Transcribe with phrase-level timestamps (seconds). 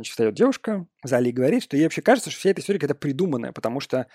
[0.00, 2.78] Значит, встает девушка в зале и говорит, что ей вообще кажется, что вся эта история
[2.78, 4.06] какая-то придуманная, потому что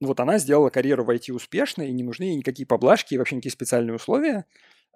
[0.00, 3.18] ну, вот она сделала карьеру в IT успешно, и не нужны ей никакие поблажки и
[3.18, 4.44] вообще никакие специальные условия.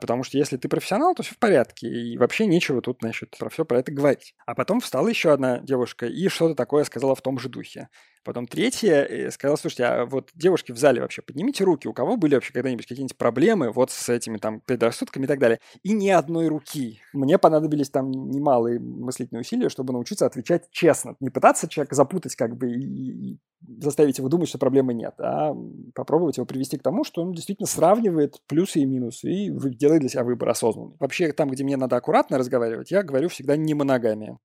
[0.00, 1.88] Потому что если ты профессионал, то все в порядке.
[1.88, 4.36] И вообще нечего тут, значит, про все про это говорить.
[4.46, 7.88] А потом встала еще одна девушка и что-то такое сказала в том же духе.
[8.24, 12.16] Потом третья э, сказала, слушайте, а вот девушки в зале вообще, поднимите руки, у кого
[12.16, 15.58] были вообще когда-нибудь какие-нибудь проблемы вот с этими там предрассудками и так далее.
[15.82, 17.00] И ни одной руки.
[17.12, 21.16] Мне понадобились там немалые мыслительные усилия, чтобы научиться отвечать честно.
[21.20, 23.38] Не пытаться человека запутать как бы и
[23.78, 25.54] заставить его думать, что проблемы нет, а
[25.94, 30.08] попробовать его привести к тому, что он действительно сравнивает плюсы и минусы и делает для
[30.08, 30.96] себя выбор осознанный.
[30.98, 34.38] Вообще, там, где мне надо аккуратно разговаривать, я говорю всегда не моногамия.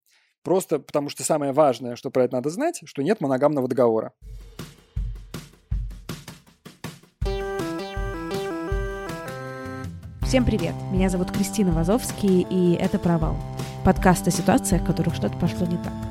[0.48, 4.14] Просто потому что самое важное, что про это надо знать, что нет моногамного договора.
[10.22, 10.74] Всем привет!
[10.90, 13.36] Меня зовут Кристина Вазовский, и это «Провал»—
[13.84, 16.07] подкаст о ситуациях, в которых что-то пошло не так.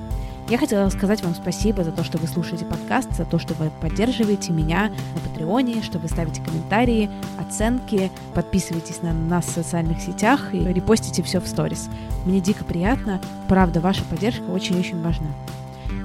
[0.49, 3.69] Я хотела сказать вам спасибо за то, что вы слушаете подкаст, за то, что вы
[3.81, 10.55] поддерживаете меня на Патреоне, что вы ставите комментарии, оценки, подписываетесь на нас в социальных сетях
[10.55, 11.89] и репостите все в сторис.
[12.25, 15.27] Мне дико приятно, правда, ваша поддержка очень-очень важна.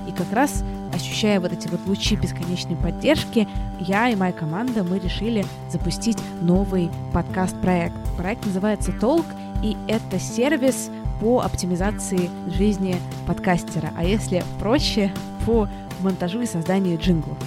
[0.08, 3.48] И как раз ощущая вот эти вот лучи бесконечной поддержки,
[3.80, 7.96] я и моя команда, мы решили запустить новый подкаст-проект.
[8.18, 9.26] Проект называется «Толк»,
[9.62, 10.90] и это сервис,
[11.22, 15.14] по оптимизации жизни подкастера, а если проще,
[15.46, 15.70] по
[16.02, 17.38] монтажу и созданию джинглов.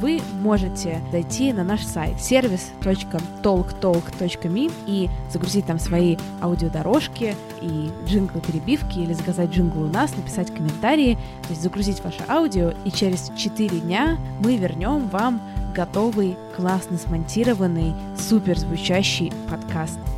[0.00, 9.14] Вы можете зайти на наш сайт service.talktalk.me и загрузить там свои аудиодорожки и джинглы-перебивки или
[9.14, 11.14] заказать джингл у нас, написать комментарии,
[11.44, 15.40] то есть загрузить ваше аудио, и через 4 дня мы вернем вам
[15.74, 19.98] готовый, классно смонтированный, супер звучащий подкаст–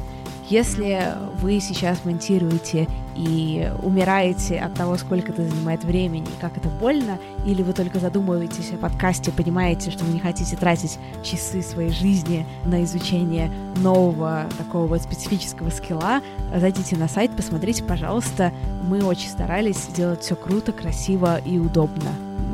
[0.48, 7.18] если вы сейчас монтируете и умираете от того, сколько это занимает времени, как это больно,
[7.44, 12.46] или вы только задумываетесь о подкасте, понимаете, что вы не хотите тратить часы своей жизни
[12.64, 16.20] на изучение нового такого вот специфического скилла,
[16.54, 18.52] зайдите на сайт, посмотрите, пожалуйста.
[18.84, 22.10] Мы очень старались сделать все круто, красиво и удобно.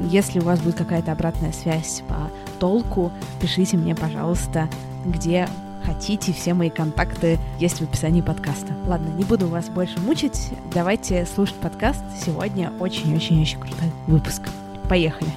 [0.09, 4.69] Если у вас будет какая-то обратная связь по толку, пишите мне, пожалуйста,
[5.05, 5.49] где
[5.85, 8.75] хотите, все мои контакты есть в описании подкаста.
[8.87, 10.51] Ладно, не буду вас больше мучить.
[10.73, 12.03] Давайте слушать подкаст.
[12.25, 14.43] Сегодня очень-очень-очень крутой выпуск.
[14.89, 15.31] Поехали!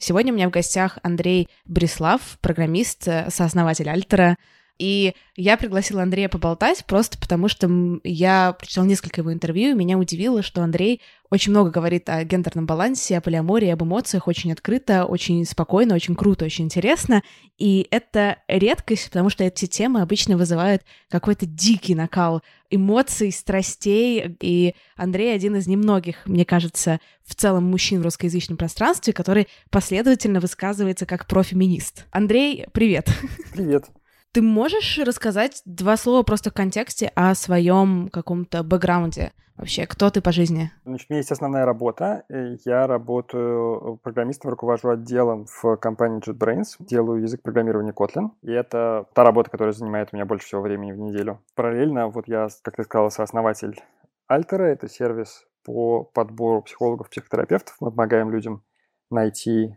[0.00, 4.36] Сегодня у меня в гостях Андрей Брислав, программист, сооснователь Альтера,
[4.78, 7.68] и я пригласила Андрея поболтать просто потому, что
[8.04, 11.00] я прочитала несколько его интервью, и меня удивило, что Андрей
[11.30, 16.14] очень много говорит о гендерном балансе, о полиамории, об эмоциях очень открыто, очень спокойно, очень
[16.14, 17.22] круто, очень интересно.
[17.58, 24.36] И это редкость, потому что эти темы обычно вызывают какой-то дикий накал эмоций, страстей.
[24.40, 30.40] И Андрей один из немногих, мне кажется, в целом мужчин в русскоязычном пространстве, который последовательно
[30.40, 32.06] высказывается как профеминист.
[32.10, 33.08] Андрей, привет.
[33.52, 33.84] Привет.
[34.32, 39.32] Ты можешь рассказать два слова просто в контексте о своем каком-то бэкграунде?
[39.56, 40.70] Вообще, кто ты по жизни?
[40.84, 42.24] Значит, у меня есть основная работа.
[42.64, 46.76] Я работаю программистом, руковожу отделом в компании JetBrains.
[46.78, 48.28] Делаю язык программирования Kotlin.
[48.42, 51.42] И это та работа, которая занимает у меня больше всего времени в неделю.
[51.56, 53.82] Параллельно, вот я, как ты сказал, сооснователь
[54.28, 54.64] Альтера.
[54.64, 57.76] Это сервис по подбору психологов, психотерапевтов.
[57.80, 58.62] Мы помогаем людям
[59.10, 59.76] найти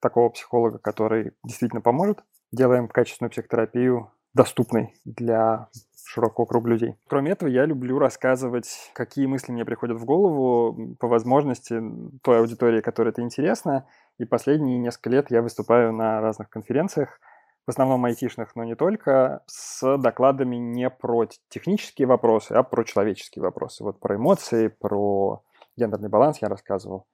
[0.00, 2.20] такого психолога, который действительно поможет
[2.52, 5.68] делаем качественную психотерапию доступной для
[6.04, 6.96] широкого круга людей.
[7.08, 11.80] Кроме этого, я люблю рассказывать, какие мысли мне приходят в голову, по возможности
[12.22, 13.86] той аудитории, которой это интересно.
[14.18, 17.20] И последние несколько лет я выступаю на разных конференциях,
[17.66, 23.42] в основном айтишных, но не только, с докладами не про технические вопросы, а про человеческие
[23.42, 23.84] вопросы.
[23.84, 25.42] Вот про эмоции, про
[25.76, 27.06] гендерный баланс я рассказывал.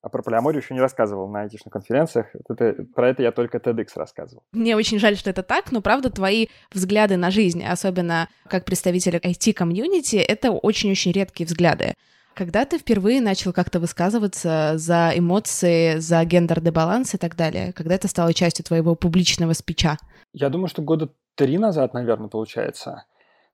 [0.00, 2.26] А про полиаморию еще не рассказывал на айтишных конференциях.
[2.48, 4.44] Это, про это я только TEDx рассказывал.
[4.52, 9.18] Мне очень жаль, что это так, но правда твои взгляды на жизнь, особенно как представителя
[9.18, 11.94] IT-комьюнити, это очень-очень редкие взгляды.
[12.34, 17.72] Когда ты впервые начал как-то высказываться за эмоции, за гендерный баланс и так далее?
[17.72, 19.96] Когда это стало частью твоего публичного спича?
[20.32, 23.06] Я думаю, что года три назад, наверное, получается.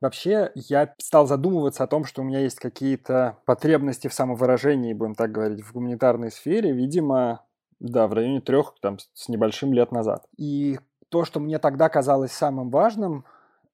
[0.05, 5.15] Вообще, я стал задумываться о том, что у меня есть какие-то потребности в самовыражении, будем
[5.15, 7.47] так говорить, в гуманитарной сфере, видимо,
[7.81, 10.27] да, в районе трех там, с небольшим лет назад.
[10.37, 10.79] И
[11.09, 13.25] то, что мне тогда казалось самым важным,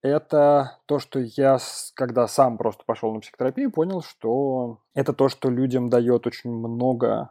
[0.03, 1.59] это то, что я,
[1.95, 7.31] когда сам просто пошел на психотерапию, понял, что это то, что людям дает очень много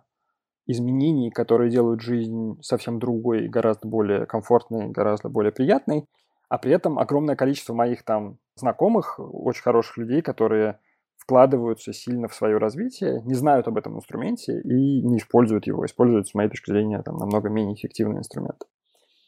[0.67, 6.05] изменений, которые делают жизнь совсем другой, гораздо более комфортной, гораздо более приятной.
[6.49, 10.79] А при этом огромное количество моих там знакомых, очень хороших людей, которые
[11.17, 16.27] вкладываются сильно в свое развитие, не знают об этом инструменте и не используют его, используют,
[16.27, 18.63] с моей точки зрения, там, намного менее эффективный инструмент.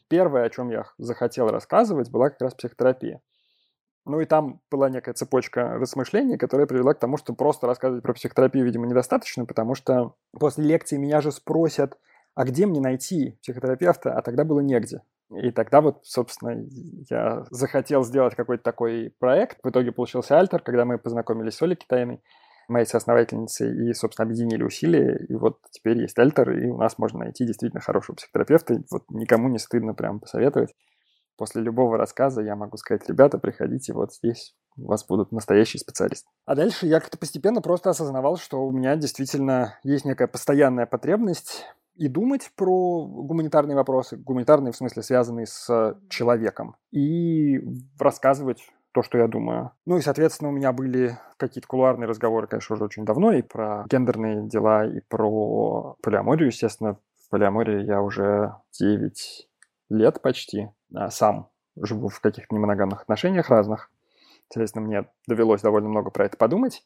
[0.10, 3.22] Первое, о чем я захотел рассказывать, была как раз психотерапия.
[4.06, 8.14] Ну и там была некая цепочка размышлений, которая привела к тому, что просто рассказывать про
[8.14, 12.00] психотерапию, видимо, недостаточно, потому что после лекции меня же спросят,
[12.36, 15.01] а где мне найти психотерапевта, а тогда было негде.
[15.31, 16.66] И тогда вот, собственно,
[17.10, 19.60] я захотел сделать какой-то такой проект.
[19.63, 22.22] В итоге получился Альтер, когда мы познакомились с Олей Китайной,
[22.68, 25.25] моей соосновательницей, и, собственно, объединили усилия.
[25.30, 28.81] И вот теперь есть Альтер, и у нас можно найти действительно хорошего психотерапевта.
[28.92, 30.74] Вот никому не стыдно прям посоветовать.
[31.38, 36.30] После любого рассказа я могу сказать, ребята, приходите, вот здесь у вас будут настоящие специалисты.
[36.45, 41.66] А дальше я как-то постепенно просто осознавал, что у меня действительно есть некая постоянная потребность
[41.96, 47.60] и думать про гуманитарные вопросы, гуманитарные в смысле связанные с человеком, и
[48.00, 49.72] рассказывать то, что я думаю.
[49.86, 53.86] Ну и, соответственно, у меня были какие-то кулуарные разговоры, конечно, уже очень давно, и про
[53.90, 56.98] гендерные дела, и про полиаморию, естественно.
[57.26, 59.50] В полиамории я уже 9
[59.90, 63.90] лет почти а сам живу в каких-то немоногамных отношениях разных.
[64.50, 66.84] Соответственно, мне довелось довольно много про это подумать.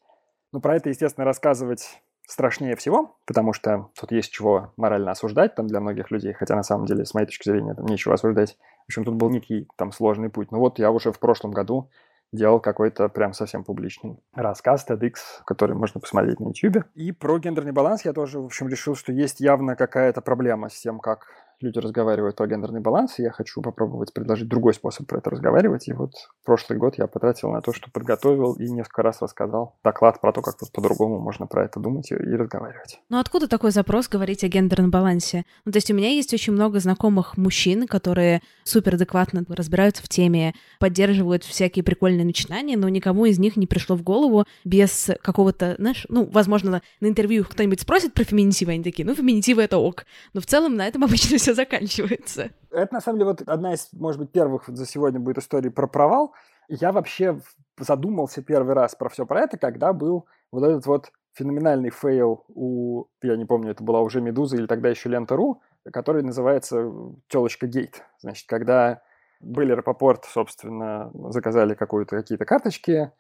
[0.51, 5.67] Но про это, естественно, рассказывать страшнее всего, потому что тут есть чего морально осуждать там
[5.67, 8.57] для многих людей, хотя на самом деле, с моей точки зрения, там нечего осуждать.
[8.85, 10.51] В общем, тут был некий там сложный путь.
[10.51, 11.89] Но вот я уже в прошлом году
[12.31, 15.13] делал какой-то прям совсем публичный рассказ TEDx,
[15.45, 16.83] который можно посмотреть на YouTube.
[16.93, 20.79] И про гендерный баланс я тоже, в общем, решил, что есть явно какая-то проблема с
[20.79, 21.27] тем, как
[21.61, 25.87] люди разговаривают про гендерный баланс, и я хочу попробовать предложить другой способ про это разговаривать.
[25.87, 26.11] И вот
[26.43, 30.41] прошлый год я потратил на то, что подготовил и несколько раз рассказал доклад про то,
[30.41, 32.99] как вот по-другому можно про это думать и, и разговаривать.
[33.09, 35.45] Ну откуда такой запрос говорить о гендерном балансе?
[35.65, 40.09] Ну, то есть у меня есть очень много знакомых мужчин, которые супер адекватно разбираются в
[40.09, 45.75] теме, поддерживают всякие прикольные начинания, но никому из них не пришло в голову без какого-то,
[45.77, 50.05] знаешь, ну, возможно, на интервью кто-нибудь спросит про феминитивы, они такие, ну, феминитивы— это ок.
[50.33, 52.49] Но в целом на этом обычно все заканчивается.
[52.71, 55.85] Это, на самом деле, вот одна из, может быть, первых за сегодня будет истории про
[55.85, 56.33] провал.
[56.67, 57.39] Я вообще
[57.77, 63.05] задумался первый раз про все про это, когда был вот этот вот феноменальный фейл у,
[63.21, 65.61] я не помню, это была уже «Медуза» или тогда еще «Лента.ру»,
[65.93, 66.91] который называется
[67.27, 68.03] «Телочка Гейт».
[68.19, 69.03] Значит, когда
[69.39, 73.11] были Рапопорт, собственно, заказали какие-то карточки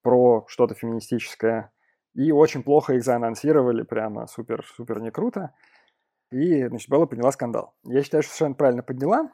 [0.00, 1.70] про что-то феминистическое,
[2.14, 5.52] и очень плохо их заанонсировали, прямо супер-супер не круто.
[6.34, 7.74] И, значит, Белла подняла скандал.
[7.84, 9.30] Я считаю, что совершенно правильно подняла,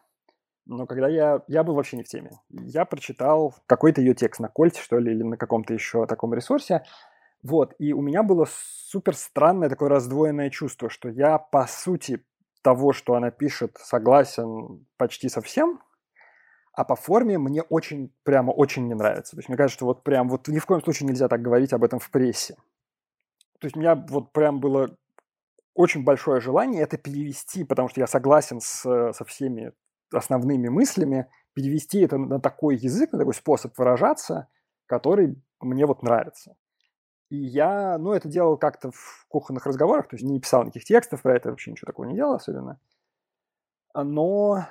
[0.67, 1.43] но когда я...
[1.49, 2.33] Я был вообще не в теме.
[2.51, 6.85] Я прочитал какой-то ее текст на Кольте, что ли, или на каком-то еще таком ресурсе.
[7.43, 12.23] Вот, и у меня было супер странное такое раздвоенное чувство, что я, по сути,
[12.61, 15.81] того, что она пишет, согласен почти со всем,
[16.75, 19.37] а по форме мне очень, прямо очень не нравится.
[19.37, 21.73] То есть мне кажется, что вот прям вот ни в коем случае нельзя так говорить
[21.73, 22.57] об этом в прессе.
[23.59, 24.95] То есть у меня вот прям было
[25.75, 29.73] очень большое желание это перевести, потому что я согласен с, со всеми
[30.13, 34.49] основными мыслями, перевести это на такой язык, на такой способ выражаться,
[34.87, 36.57] который мне вот нравится.
[37.31, 41.23] И я, ну, это делал как-то в кухонных разговорах, то есть не писал никаких текстов
[41.23, 42.81] про это, вообще ничего такого не делал особенно.
[43.95, 44.67] Но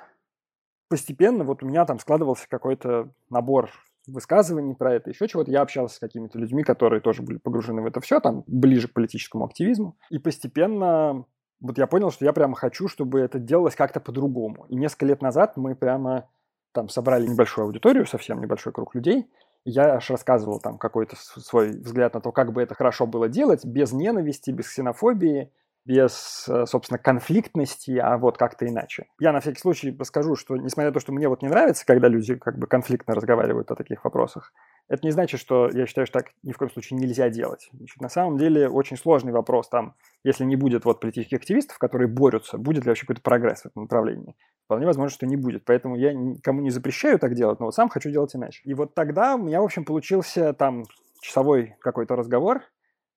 [0.88, 3.70] постепенно вот у меня там складывался какой-то набор
[4.06, 5.50] высказываний про это, еще чего-то.
[5.50, 8.92] Я общался с какими-то людьми, которые тоже были погружены в это все, там, ближе к
[8.92, 9.96] политическому активизму.
[10.10, 11.24] И постепенно
[11.60, 14.66] вот я понял, что я прямо хочу, чтобы это делалось как-то по-другому.
[14.68, 16.28] И несколько лет назад мы прямо
[16.72, 19.30] там собрали небольшую аудиторию, совсем небольшой круг людей.
[19.64, 23.64] Я аж рассказывал там какой-то свой взгляд на то, как бы это хорошо было делать,
[23.64, 25.52] без ненависти, без ксенофобии,
[25.84, 29.06] без, э, собственно, конфликтности, а вот как-то иначе.
[29.18, 32.08] Я на всякий случай скажу, что несмотря на то, что мне вот не нравится, когда
[32.08, 34.52] люди как бы конфликтно разговаривают о таких вопросах,
[34.88, 37.70] это не значит, что я считаю, что так ни в коем случае нельзя делать.
[37.72, 39.94] Значит, на самом деле очень сложный вопрос там,
[40.24, 43.82] если не будет вот политических активистов, которые борются, будет ли вообще какой-то прогресс в этом
[43.84, 44.34] направлении.
[44.64, 45.64] Вполне возможно, что не будет.
[45.64, 48.62] Поэтому я никому не запрещаю так делать, но вот сам хочу делать иначе.
[48.64, 50.84] И вот тогда у меня, в общем, получился там
[51.20, 52.62] часовой какой-то разговор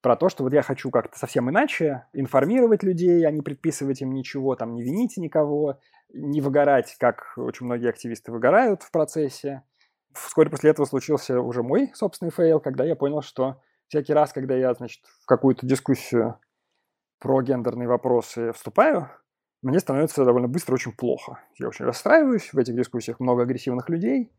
[0.03, 4.13] про то, что вот я хочу как-то совсем иначе информировать людей, а не предписывать им
[4.13, 5.79] ничего, там, не вините никого,
[6.13, 9.63] не выгорать, как очень многие активисты выгорают в процессе,
[10.13, 14.55] Вскоре после этого случился уже мой собственный фейл, когда я понял, что всякий раз, когда
[14.55, 16.39] я, значит, в какую-то дискуссию
[17.19, 19.09] про гендерные вопросы вступаю,
[19.61, 21.39] мне становится довольно быстро очень плохо.
[21.57, 24.31] Я очень расстраиваюсь, в этих дискуссиях много агрессивных людей,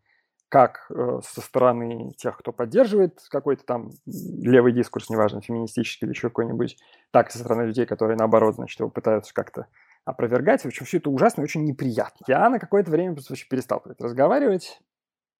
[0.54, 6.28] как э, со стороны тех, кто поддерживает какой-то там левый дискурс, неважно, феминистический или еще
[6.28, 6.76] какой-нибудь,
[7.10, 9.66] так и со стороны людей, которые, наоборот, значит, его пытаются как-то
[10.04, 10.62] опровергать.
[10.62, 12.22] В общем, все это ужасно и очень неприятно.
[12.28, 13.16] Я на какое-то время
[13.50, 14.80] перестал разговаривать,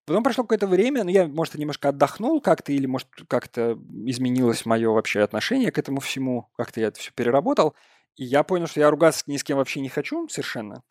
[0.05, 4.67] Потом прошло какое-то время, но ну, я, может, немножко отдохнул как-то, или, может, как-то изменилось
[4.67, 7.75] мое вообще отношение к этому всему, как-то я это все переработал.
[8.17, 10.83] И я понял, что я ругаться ни с кем вообще не хочу совершенно,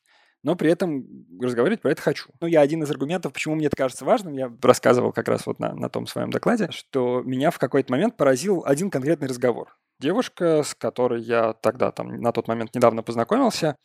[0.44, 1.06] но при этом
[1.42, 2.30] разговаривать про это хочу.
[2.42, 5.60] Ну, я один из аргументов, почему мне это кажется важным, я рассказывал как раз вот
[5.60, 9.78] на, на том своем докладе, что меня в какой-то момент поразил один конкретный разговор.
[10.00, 13.78] Девушка, с которой я тогда там на тот момент недавно познакомился,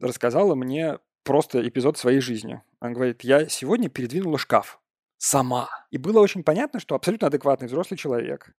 [0.00, 2.62] рассказала мне просто эпизод своей жизни.
[2.80, 4.80] Она говорит, я сегодня передвинула шкаф
[5.18, 5.68] сама.
[5.90, 8.54] И было очень понятно, что абсолютно адекватный взрослый человек,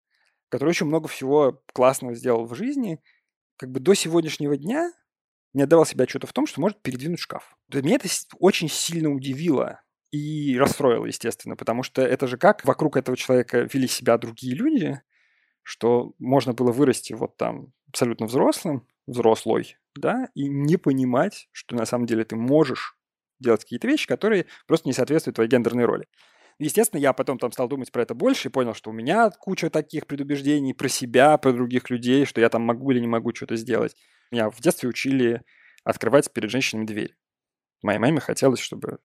[0.49, 2.99] который очень много всего классного сделал в жизни,
[3.57, 4.91] как бы до сегодняшнего дня
[5.53, 7.55] не отдавал себе отчета в том, что может передвинуть шкаф.
[7.73, 8.07] Меня это
[8.39, 13.87] очень сильно удивило и расстроило, естественно, потому что это же как вокруг этого человека вели
[13.87, 15.01] себя другие люди,
[15.63, 21.85] что можно было вырасти вот там абсолютно взрослым, взрослой, да, и не понимать, что на
[21.85, 22.95] самом деле ты можешь
[23.39, 26.07] делать какие-то вещи, которые просто не соответствуют твоей гендерной роли.
[26.59, 29.69] Естественно, я потом там стал думать про это больше и понял, что у меня куча
[29.69, 33.55] таких предубеждений про себя, про других людей, что я там могу или не могу что-то
[33.55, 33.95] сделать.
[34.31, 35.41] Меня в детстве учили
[35.83, 37.15] открывать перед женщинами дверь.
[37.81, 38.99] Моей маме хотелось, чтобы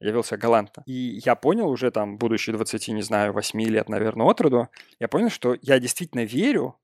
[0.00, 0.82] я вел себя галантно.
[0.86, 4.68] И я понял уже там, будучи 20, не знаю, 8 лет, наверное, от роду,
[5.00, 6.78] я понял, что я действительно верю,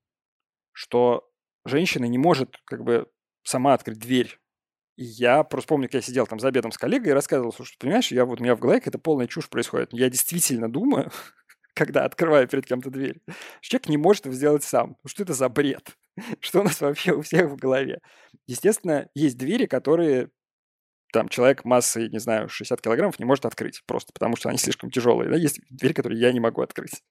[0.73, 1.31] что
[1.65, 3.09] женщина не может как бы
[3.45, 4.41] сама открыть дверь.
[4.97, 7.65] И я просто помню, как я сидел там за обедом с коллегой и рассказывал, что,
[7.79, 9.93] понимаешь, я вот у меня в голове какая-то полная чушь происходит.
[9.93, 11.11] Я действительно думаю,
[11.75, 13.21] когда открываю перед кем-то дверь,
[13.61, 14.97] человек не может это сделать сам.
[15.05, 15.97] Что это за бред?
[16.41, 18.01] Что у нас вообще у всех в голове?
[18.47, 20.31] Естественно, есть двери, которые
[21.13, 24.91] там человек массой, не знаю, 60 килограммов не может открыть, просто потому что они слишком
[24.91, 25.31] тяжелые.
[25.31, 25.37] Да?
[25.37, 27.03] Есть дверь, которую я не могу открыть.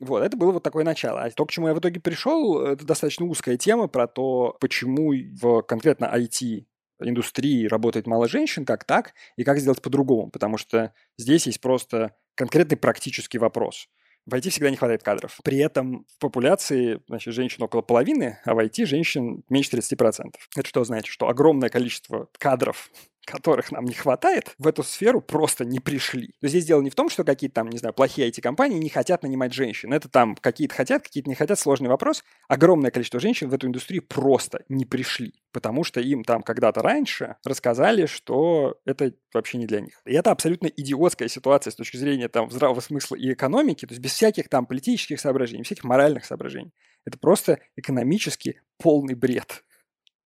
[0.00, 1.22] Вот, это было вот такое начало.
[1.22, 5.12] А то, к чему я в итоге пришел, это достаточно узкая тема про то, почему
[5.12, 6.64] в конкретно IT
[7.00, 10.30] индустрии работает мало женщин, как так, и как сделать по-другому.
[10.30, 13.88] Потому что здесь есть просто конкретный практический вопрос.
[14.26, 15.38] В IT всегда не хватает кадров.
[15.42, 20.34] При этом в популяции значит, женщин около половины, а в IT женщин меньше 30%.
[20.56, 21.12] Это что значит?
[21.12, 22.90] Что огромное количество кадров
[23.24, 26.34] которых нам не хватает, в эту сферу просто не пришли.
[26.40, 29.22] Но здесь дело не в том, что какие-то там, не знаю, плохие IT-компании не хотят
[29.22, 29.92] нанимать женщин.
[29.92, 32.24] Это там какие-то хотят, какие-то не хотят, сложный вопрос.
[32.48, 37.36] Огромное количество женщин в эту индустрию просто не пришли, потому что им там когда-то раньше
[37.44, 40.00] рассказали, что это вообще не для них.
[40.04, 44.02] И это абсолютно идиотская ситуация с точки зрения там здравого смысла и экономики, то есть
[44.02, 46.72] без всяких там политических соображений, всяких моральных соображений.
[47.04, 49.64] Это просто экономически полный бред.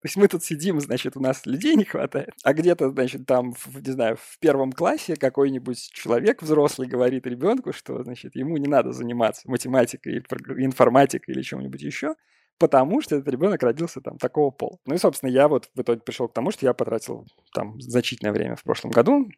[0.04, 3.54] То есть мы тут сидим, значит, у нас людей не хватает, а где-то, значит, там,
[3.54, 8.68] в, не знаю, в первом классе какой-нибудь человек взрослый говорит ребенку, что, значит, ему не
[8.68, 10.18] надо заниматься математикой,
[10.58, 12.16] информатикой или чем-нибудь еще,
[12.58, 14.76] потому что этот ребенок родился там такого пола.
[14.84, 18.34] Ну и, собственно, я вот в итоге пришел к тому, что я потратил там значительное
[18.34, 19.30] время в прошлом году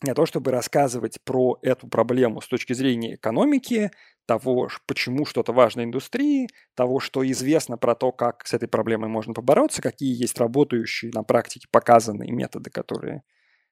[0.00, 3.90] для того, чтобы рассказывать про эту проблему с точки зрения экономики,
[4.26, 9.34] того, почему что-то важно индустрии, того, что известно про то, как с этой проблемой можно
[9.34, 13.22] побороться, какие есть работающие на практике показанные методы, которые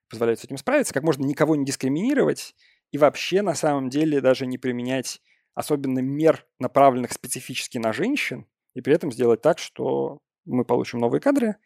[0.09, 2.55] позволяют с этим справиться, как можно никого не дискриминировать
[2.91, 5.21] и вообще на самом деле даже не применять
[5.55, 11.21] особенно мер, направленных специфически на женщин, и при этом сделать так, что мы получим новые
[11.21, 11.57] кадры,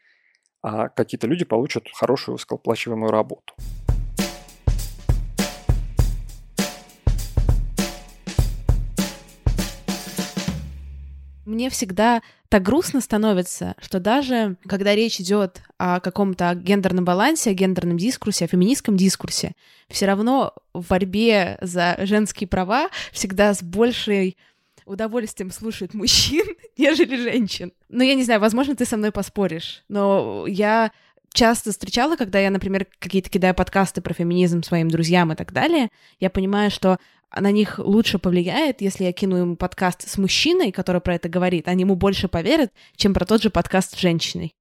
[0.62, 3.54] а какие-то люди получат хорошую высокооплачиваемую работу.
[11.60, 17.54] Мне всегда так грустно становится, что даже когда речь идет о каком-то гендерном балансе, о
[17.54, 19.52] гендерном дискурсе, о феминистском дискурсе,
[19.90, 24.38] все равно в борьбе за женские права всегда с большей
[24.86, 26.46] удовольствием слушают мужчин,
[26.78, 27.72] нежели женщин.
[27.90, 30.92] Ну, я не знаю, возможно, ты со мной поспоришь, но я
[31.34, 35.90] часто встречала, когда я, например, какие-то кидаю подкасты про феминизм своим друзьям и так далее,
[36.18, 36.98] я понимаю, что
[37.34, 41.68] на них лучше повлияет, если я кину им подкаст с мужчиной, который про это говорит,
[41.68, 44.54] они ему больше поверят, чем про тот же подкаст с женщиной.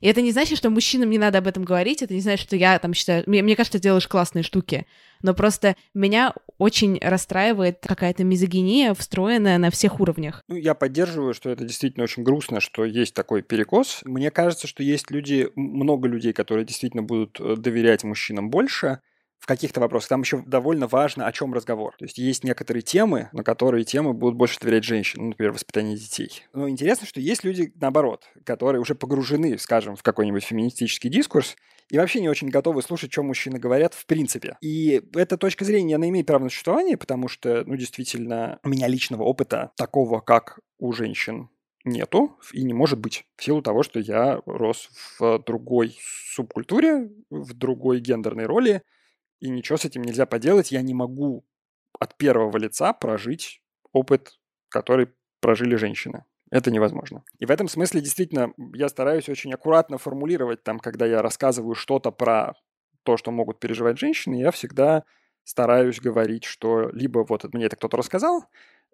[0.00, 2.56] И это не значит, что мужчинам не надо об этом говорить, это не значит, что
[2.56, 3.24] я там считаю...
[3.26, 4.86] Мне, мне кажется, ты делаешь классные штуки,
[5.22, 10.42] но просто меня очень расстраивает какая-то мизогиния, встроенная на всех уровнях.
[10.48, 14.00] Ну, я поддерживаю, что это действительно очень грустно, что есть такой перекос.
[14.04, 19.00] Мне кажется, что есть люди, много людей, которые действительно будут э, доверять мужчинам больше,
[19.46, 20.08] в каких-то вопросах.
[20.08, 21.94] Там еще довольно важно, о чем разговор.
[22.00, 25.96] То есть есть некоторые темы, на которые темы будут больше доверять женщинам, ну, например, воспитание
[25.96, 26.42] детей.
[26.52, 31.54] Но интересно, что есть люди, наоборот, которые уже погружены, скажем, в какой-нибудь феминистический дискурс,
[31.88, 34.56] и вообще не очень готовы слушать, что мужчины говорят в принципе.
[34.60, 38.88] И эта точка зрения, она имеет право на существование, потому что, ну, действительно, у меня
[38.88, 41.50] личного опыта такого, как у женщин,
[41.84, 45.96] нету и не может быть в силу того, что я рос в другой
[46.34, 48.82] субкультуре, в другой гендерной роли,
[49.40, 50.72] и ничего с этим нельзя поделать.
[50.72, 51.44] Я не могу
[51.98, 53.60] от первого лица прожить
[53.92, 54.38] опыт,
[54.68, 55.08] который
[55.40, 56.24] прожили женщины.
[56.50, 57.24] Это невозможно.
[57.38, 62.12] И в этом смысле действительно я стараюсь очень аккуратно формулировать там, когда я рассказываю что-то
[62.12, 62.54] про
[63.02, 65.04] то, что могут переживать женщины, я всегда
[65.46, 68.44] стараюсь говорить, что либо вот мне это кто-то рассказал,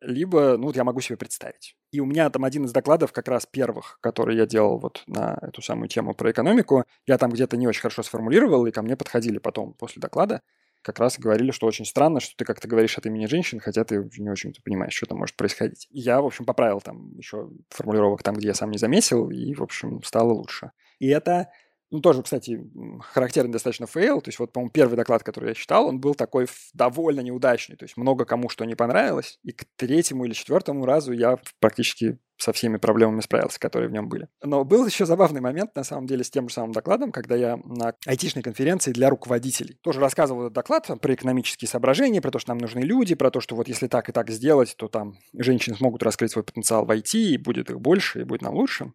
[0.02, 1.76] либо, ну, вот я могу себе представить.
[1.92, 5.38] И у меня там один из докладов, как раз первых, который я делал вот на
[5.40, 8.96] эту самую тему про экономику, я там где-то не очень хорошо сформулировал, и ко мне
[8.96, 10.42] подходили потом после доклада,
[10.82, 14.10] как раз говорили, что очень странно, что ты как-то говоришь от имени женщин, хотя ты
[14.18, 15.86] не очень понимаешь, что там может происходить.
[15.90, 19.62] я, в общем, поправил там еще формулировок там, где я сам не заметил, и, в
[19.62, 20.72] общем, стало лучше.
[20.98, 21.48] И это
[21.92, 22.58] ну, тоже, кстати,
[23.00, 24.22] характерный достаточно фейл.
[24.22, 27.76] То есть вот, по-моему, первый доклад, который я читал, он был такой довольно неудачный.
[27.76, 29.38] То есть много кому что не понравилось.
[29.44, 34.08] И к третьему или четвертому разу я практически со всеми проблемами справился, которые в нем
[34.08, 34.28] были.
[34.42, 37.58] Но был еще забавный момент, на самом деле, с тем же самым докладом, когда я
[37.62, 42.38] на айтишной конференции для руководителей тоже рассказывал этот доклад там, про экономические соображения, про то,
[42.38, 45.18] что нам нужны люди, про то, что вот если так и так сделать, то там
[45.34, 48.94] женщины смогут раскрыть свой потенциал в IT, и будет их больше, и будет нам лучше.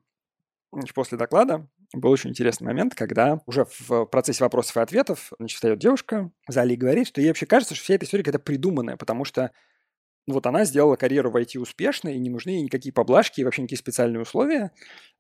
[0.94, 5.80] После доклада был очень интересный момент, когда уже в процессе вопросов и ответов значит, встает
[5.80, 8.98] девушка в зале и говорит, что ей вообще кажется, что вся эта история какая-то придуманная,
[8.98, 9.52] потому что
[10.28, 13.62] вот она сделала карьеру в IT успешно, и не нужны ей никакие поблажки и вообще
[13.62, 14.72] никакие специальные условия,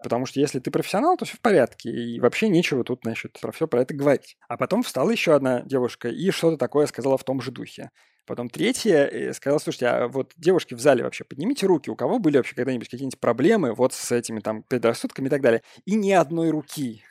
[0.04, 3.54] потому что если ты профессионал, то все в порядке, и вообще нечего тут, значит, про
[3.54, 4.38] все про это говорить.
[4.50, 7.92] А потом встала еще одна девушка и что-то такое сказала в том же духе.
[8.28, 12.20] Потом третья э, сказала, слушайте, а вот девушки в зале вообще поднимите руки, у кого
[12.20, 15.64] были вообще когда-нибудь какие-нибудь проблемы вот с этими там предрассудками и так далее.
[15.86, 17.04] И ни одной руки.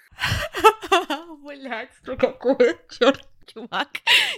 [1.42, 3.88] Блять, что какое, черт, чувак.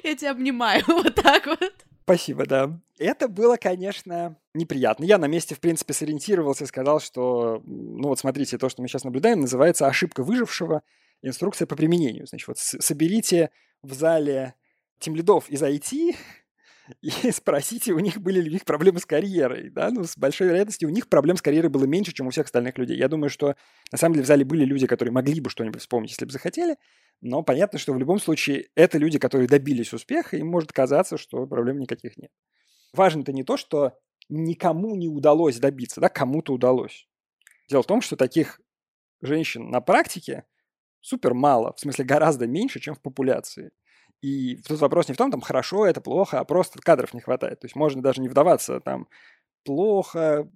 [0.05, 1.75] Я тебя обнимаю вот так вот.
[2.05, 2.79] Спасибо, да.
[2.99, 5.05] Это было, конечно, неприятно.
[5.05, 8.88] Я на месте, в принципе, сориентировался и сказал, что, ну вот смотрите, то, что мы
[8.88, 10.83] сейчас наблюдаем, называется ошибка выжившего,
[11.23, 12.27] инструкция по применению.
[12.27, 13.51] Значит, вот соберите
[13.83, 14.55] в зале
[14.99, 16.17] тем лидов из IT,
[17.01, 19.70] и спросите, у них были ли у них проблемы с карьерой.
[19.70, 19.90] Да?
[19.90, 22.79] Ну, с большой вероятностью у них проблем с карьерой было меньше, чем у всех остальных
[22.79, 22.96] людей.
[22.96, 23.55] Я думаю, что
[23.92, 26.77] на самом деле в зале были люди, которые могли бы что-нибудь вспомнить, если бы захотели,
[27.20, 31.46] но понятно, что в любом случае это люди, которые добились успеха, им может казаться, что
[31.46, 32.31] проблем никаких нет.
[32.92, 33.98] Важно-то не то, что
[34.29, 37.09] никому не удалось добиться, да, кому-то удалось.
[37.68, 38.61] Дело в том, что таких
[39.20, 40.44] женщин на практике
[41.01, 43.70] супер мало, в смысле гораздо меньше, чем в популяции.
[44.20, 47.61] И тут вопрос не в том, там, хорошо это, плохо, а просто кадров не хватает.
[47.61, 49.09] То есть можно даже не вдаваться, там,
[49.64, 50.48] плохо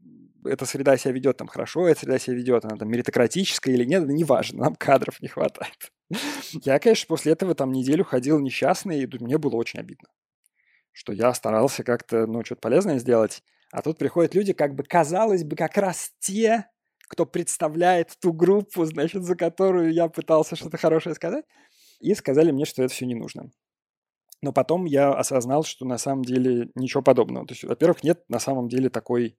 [0.45, 4.05] эта среда себя ведет, там, хорошо эта среда себя ведет, она там меритократическая или нет,
[4.05, 5.93] это не важно, нам кадров не хватает.
[6.65, 10.09] Я, конечно, после этого там неделю ходил несчастный, и мне было очень обидно,
[10.93, 15.45] что я старался как-то, ну, что-то полезное сделать, а тут приходят люди, как бы, казалось
[15.45, 16.67] бы, как раз те,
[17.09, 21.45] кто представляет ту группу, значит, за которую я пытался что-то хорошее сказать,
[22.03, 23.51] и сказали мне, что это все не нужно.
[24.43, 27.47] Но потом я осознал, что на самом деле ничего подобного.
[27.47, 29.39] То есть, во-первых, нет на самом деле такой,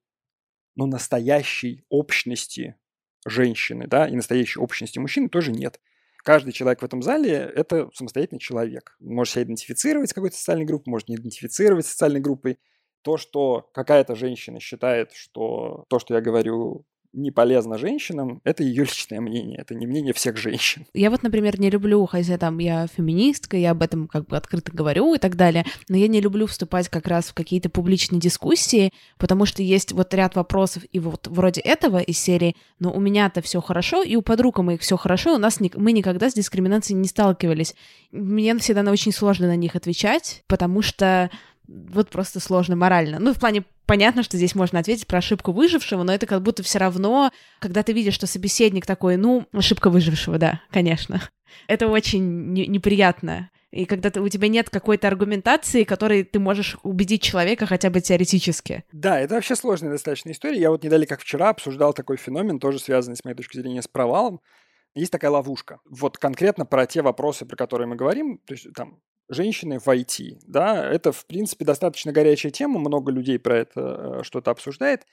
[0.75, 2.77] ну, настоящей общности
[3.25, 5.79] женщины, да, и настоящей общности мужчины тоже нет.
[6.23, 8.95] Каждый человек в этом зале– это самостоятельный человек.
[9.01, 12.59] Может себя идентифицировать с какой-то социальной группой, может не идентифицировать с социальной группой.
[13.01, 18.83] То, что какая-то женщина считает, что то, что я говорю, не полезно женщинам, это ее
[18.83, 20.85] личное мнение, это не мнение всех женщин.
[20.93, 24.71] Я вот, например, не люблю, хотя там я феминистка, я об этом как бы открыто
[24.71, 28.91] говорю и так далее, но я не люблю вступать как раз в какие-то публичные дискуссии,
[29.17, 33.41] потому что есть вот ряд вопросов и вот вроде этого из серии, но у меня-то
[33.41, 36.99] все хорошо, и у подруг моих все хорошо, у нас ни, мы никогда с дискриминацией
[36.99, 37.75] не сталкивались.
[38.11, 41.29] Мне всегда очень сложно на них отвечать, потому что
[41.73, 43.19] вот просто сложно морально.
[43.19, 46.63] Ну, в плане, понятно, что здесь можно ответить про ошибку выжившего, но это как будто
[46.63, 51.21] все равно, когда ты видишь, что собеседник такой, ну, ошибка выжившего, да, конечно.
[51.67, 53.49] Это очень не- неприятно.
[53.71, 58.01] И когда ты, у тебя нет какой-то аргументации, которой ты можешь убедить человека хотя бы
[58.01, 58.83] теоретически.
[58.91, 60.59] Да, это вообще сложная достаточно история.
[60.59, 63.81] Я вот не дали как вчера обсуждал такой феномен, тоже связанный, с моей точки зрения,
[63.81, 64.41] с провалом.
[64.93, 65.79] Есть такая ловушка.
[65.89, 70.39] Вот конкретно про те вопросы, про которые мы говорим, то есть там женщины в IT,
[70.47, 75.05] да, это, в принципе, достаточно горячая тема, много людей про это э, что-то обсуждает,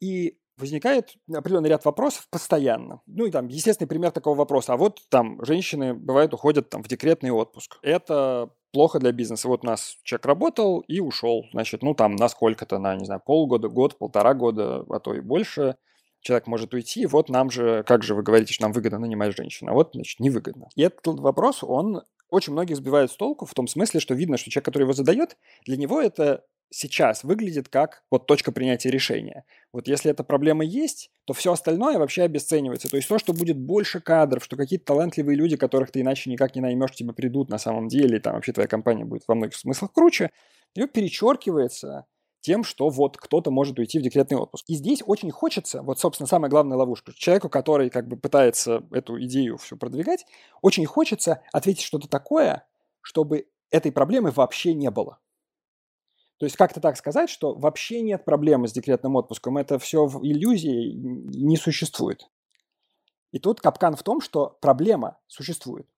[0.00, 3.00] и возникает определенный ряд вопросов постоянно.
[3.06, 4.74] Ну и там, естественный пример такого вопроса.
[4.74, 7.78] А вот там женщины, бывает, уходят там в декретный отпуск.
[7.82, 9.48] Это плохо для бизнеса.
[9.48, 11.44] Вот у нас человек работал и ушел.
[11.52, 15.20] Значит, ну там на сколько-то, на, не знаю, полгода, год, полтора года, а то и
[15.20, 15.76] больше
[16.20, 19.70] человек может уйти, вот нам же, как же вы говорите, что нам выгодно нанимать женщину,
[19.70, 20.68] а вот, значит, невыгодно.
[20.74, 24.50] И этот вопрос, он очень многих сбивает с толку в том смысле, что видно, что
[24.50, 29.44] человек, который его задает, для него это сейчас выглядит как вот точка принятия решения.
[29.72, 32.88] Вот если эта проблема есть, то все остальное вообще обесценивается.
[32.88, 36.54] То есть то, что будет больше кадров, что какие-то талантливые люди, которых ты иначе никак
[36.54, 39.56] не наймешь, тебе придут на самом деле, и там вообще твоя компания будет во многих
[39.56, 40.30] смыслах круче,
[40.74, 42.06] ее перечеркивается
[42.40, 44.64] тем, что вот кто-то может уйти в декретный отпуск.
[44.68, 49.20] И здесь очень хочется, вот, собственно, самая главная ловушка, человеку, который как бы пытается эту
[49.24, 50.24] идею все продвигать,
[50.62, 52.66] очень хочется ответить что-то такое,
[53.00, 55.18] чтобы этой проблемы вообще не было.
[56.38, 60.24] То есть как-то так сказать, что вообще нет проблемы с декретным отпуском, это все в
[60.24, 62.30] иллюзии не существует.
[63.32, 65.88] И тут капкан в том, что проблема существует.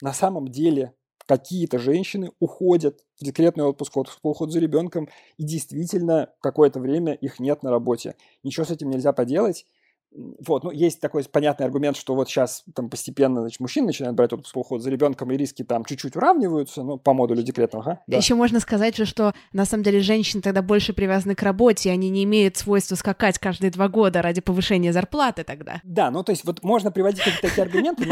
[0.00, 0.94] На самом деле
[1.28, 7.12] какие-то женщины уходят в декретный отпуск, отпуск по уходу за ребенком, и действительно какое-то время
[7.12, 8.16] их нет на работе.
[8.42, 9.66] Ничего с этим нельзя поделать.
[10.10, 14.32] Вот, ну, есть такой понятный аргумент, что вот сейчас там постепенно, значит, мужчины начинают брать
[14.32, 18.00] отпуск по уходу за ребенком, и риски там чуть-чуть уравниваются, ну, по модулю декретного, ага,
[18.06, 18.16] да.
[18.16, 21.92] Еще можно сказать же, что на самом деле женщины тогда больше привязаны к работе, и
[21.92, 25.80] они не имеют свойства скакать каждые два года ради повышения зарплаты тогда.
[25.84, 28.06] Да, ну, то есть вот можно приводить какие-то такие аргументы,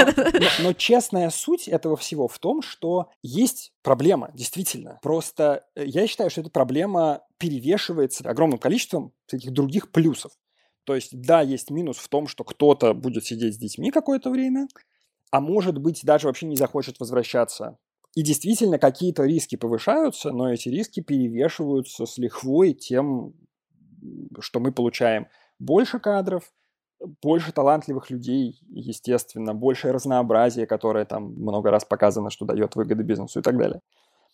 [0.62, 4.98] но честная суть этого всего в том, что есть проблема, действительно.
[5.02, 10.32] Просто э, я считаю, что эта проблема перевешивается огромным количеством таких других плюсов.
[10.86, 14.68] То есть, да, есть минус в том, что кто-то будет сидеть с детьми какое-то время,
[15.32, 17.76] а может быть, даже вообще не захочет возвращаться.
[18.14, 23.34] И действительно, какие-то риски повышаются, но эти риски перевешиваются с лихвой тем,
[24.38, 25.26] что мы получаем
[25.58, 26.52] больше кадров,
[27.20, 33.40] больше талантливых людей, естественно, большее разнообразие, которое там много раз показано, что дает выгоды бизнесу
[33.40, 33.80] и так далее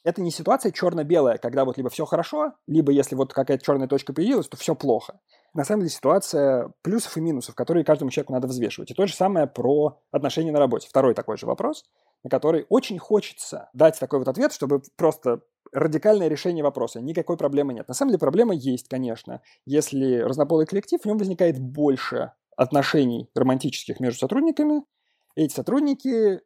[0.05, 4.13] это не ситуация черно-белая, когда вот либо все хорошо, либо если вот какая-то черная точка
[4.13, 5.21] появилась, то все плохо.
[5.55, 8.91] На самом деле ситуация плюсов и минусов, которые каждому человеку надо взвешивать.
[8.91, 10.89] И то же самое про отношения на работе.
[10.89, 11.85] Второй такой же вопрос,
[12.25, 17.01] на который очень хочется дать такой вот ответ, чтобы просто радикальное решение вопроса.
[17.01, 17.89] Никакой проблемы нет.
[17.89, 19.41] На самом деле проблема есть, конечно.
[19.67, 24.83] Если разнополый коллектив, в нем возникает больше отношений романтических между сотрудниками,
[25.35, 26.41] эти сотрудники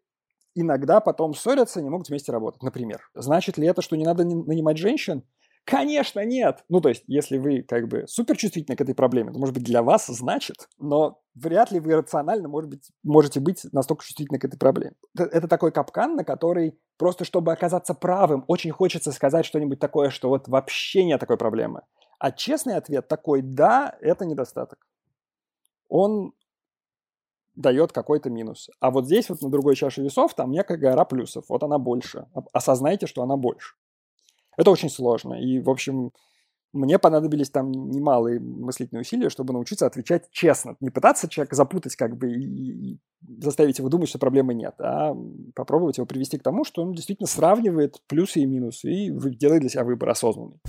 [0.57, 3.01] иногда потом ссорятся, не могут вместе работать, например.
[3.14, 5.23] Значит ли это, что не надо нанимать женщин?
[5.66, 6.64] Конечно, нет.
[6.69, 9.83] Ну, то есть, если вы как бы суперчувствительны к этой проблеме, то, может быть, для
[9.83, 14.59] вас значит, но вряд ли вы рационально, может быть, можете быть настолько чувствительны к этой
[14.59, 14.95] проблеме.
[15.19, 20.11] Это, это такой капкан, на который просто, чтобы оказаться правым, очень хочется сказать что-нибудь такое,
[20.11, 21.83] что вот вообще нет такой проблемы.
[22.21, 24.87] А честный ответ такой «да, это недостаток».
[25.88, 26.33] Он
[27.57, 28.71] дает какой-то минус.
[28.81, 31.47] А вот здесь вот на другой чаше весов там некая гора плюсов.
[31.49, 32.27] Вот она больше.
[32.53, 33.75] Осознайте, что она больше.
[34.57, 35.35] Это очень сложно.
[35.35, 36.12] И, в общем,
[36.73, 40.77] мне понадобились там немалые мыслительные усилия, чтобы научиться отвечать честно.
[40.81, 42.99] Не пытаться человека запутать как бы и
[43.38, 45.16] заставить его думать, что проблемы нет, а
[45.55, 49.71] попробовать его привести к тому, что он действительно сравнивает плюсы и минусы и делает для
[49.71, 50.61] себя выбор осознанный.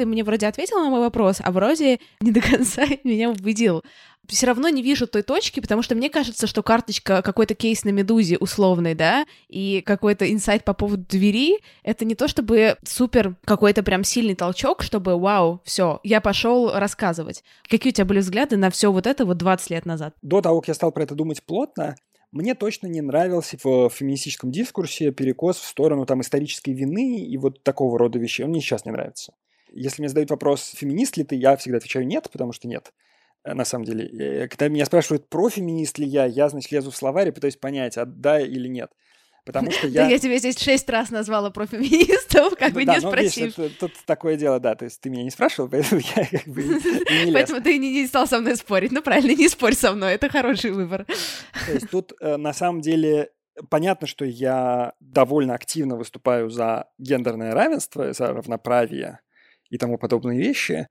[0.00, 3.82] Ты мне вроде ответил на мой вопрос, а вроде не до конца меня убедил.
[4.26, 7.90] Все равно не вижу той точки, потому что мне кажется, что карточка какой-то кейс на
[7.90, 13.82] медузе условный, да, и какой-то инсайт по поводу двери, это не то чтобы супер какой-то
[13.82, 17.44] прям сильный толчок, чтобы вау, все, я пошел рассказывать.
[17.68, 20.14] Какие у тебя были взгляды на все вот это вот 20 лет назад?
[20.22, 21.96] До того, как я стал про это думать плотно,
[22.32, 27.62] мне точно не нравился в феминистическом дискурсе перекос в сторону там исторической вины и вот
[27.62, 28.44] такого рода вещей.
[28.44, 29.34] Он мне сейчас не нравится.
[29.72, 32.92] Если мне задают вопрос, феминист ли ты, я всегда отвечаю нет, потому что нет.
[33.44, 34.06] Э, на самом деле.
[34.06, 37.56] Э, когда меня спрашивают, про феминист ли я, я, значит, лезу в словарь и пытаюсь
[37.56, 38.90] понять, а да или нет.
[39.44, 40.06] Потому что я...
[40.06, 43.54] Я тебе здесь шесть раз назвала про феминистов, как бы не ну, спросив.
[43.78, 47.32] Тут, такое дело, да, то есть ты меня не спрашивал, поэтому я как бы не.
[47.32, 48.92] Поэтому ты не, не стал со мной спорить.
[48.92, 51.06] Ну, правильно, не спорь со мной, это хороший выбор.
[51.66, 53.30] То есть тут э, на самом деле
[53.68, 59.20] понятно, что я довольно активно выступаю за гендерное равенство, за равноправие
[59.70, 60.88] и тому подобные вещи,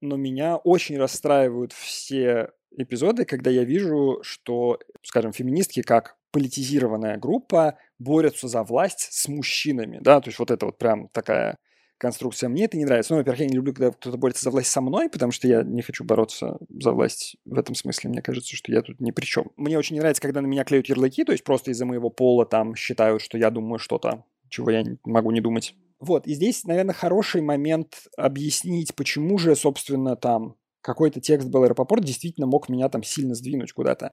[0.00, 7.78] но меня очень расстраивают все эпизоды, когда я вижу, что, скажем, феминистки как политизированная группа
[7.98, 11.58] борются за власть с мужчинами, да, то есть вот это вот прям такая
[12.02, 12.48] конструкция.
[12.48, 13.12] Мне это не нравится.
[13.12, 15.62] Ну, во-первых, я не люблю, когда кто-то борется за власть со мной, потому что я
[15.62, 18.10] не хочу бороться за власть в этом смысле.
[18.10, 19.52] Мне кажется, что я тут ни при чем.
[19.56, 22.44] Мне очень не нравится, когда на меня клеют ярлыки, то есть просто из-за моего пола
[22.44, 25.76] там считают, что я думаю что-то, чего я могу не думать.
[26.02, 32.04] Вот, и здесь, наверное, хороший момент объяснить, почему же, собственно, там какой-то текст был аэропорт
[32.04, 34.10] действительно мог меня там сильно сдвинуть куда-то.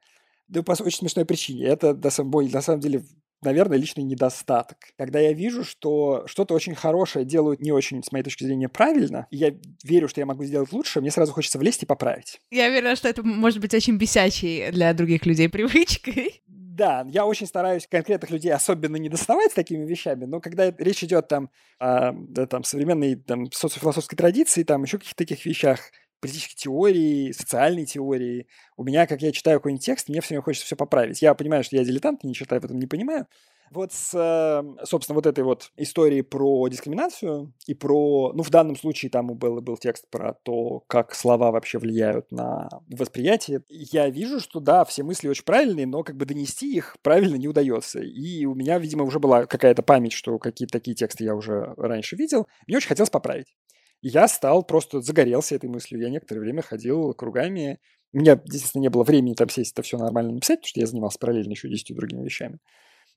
[0.47, 1.65] Да по очень смешной причине.
[1.65, 3.03] Это, на самом деле,
[3.41, 4.77] наверное, личный недостаток.
[4.99, 9.25] Когда я вижу, что что-то очень хорошее делают не очень, с моей точки зрения, правильно,
[9.31, 12.39] и я верю, что я могу сделать лучше, мне сразу хочется влезть и поправить.
[12.51, 16.43] Я уверена, что это может быть очень бесячей для других людей привычкой.
[16.79, 21.03] Да, я очень стараюсь конкретных людей особенно не доставать с такими вещами, но когда речь
[21.03, 26.55] идет там о да, там, современной там, социофилософской традиции, там еще каких-то таких вещах, политической
[26.55, 28.47] теории, социальной теории.
[28.77, 31.21] У меня, как я читаю какой-нибудь текст, мне все время хочется все поправить.
[31.21, 33.27] Я понимаю, что я дилетант, ни черта в этом не понимаю.
[33.71, 38.75] Вот с, э, собственно, вот этой вот историей про дискриминацию и про, ну, в данном
[38.75, 43.61] случае там Беллы был текст про то, как слова вообще влияют на восприятие.
[43.69, 47.47] Я вижу, что да, все мысли очень правильные, но как бы донести их правильно не
[47.47, 47.99] удается.
[47.99, 52.15] И у меня, видимо, уже была какая-то память, что какие-то такие тексты я уже раньше
[52.15, 52.47] видел.
[52.67, 53.53] Мне очень хотелось поправить
[54.01, 56.01] я стал просто загорелся этой мыслью.
[56.01, 57.79] Я некоторое время ходил кругами.
[58.13, 60.87] У меня, естественно, не было времени там сесть это все нормально написать, потому что я
[60.87, 62.59] занимался параллельно еще десятью другими вещами.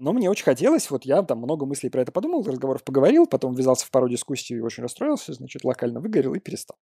[0.02, 3.54] Но мне очень хотелось, вот я там много мыслей про это подумал, разговоров поговорил, потом
[3.54, 6.76] ввязался в пару дискуссий и очень расстроился, значит, локально выгорел и перестал.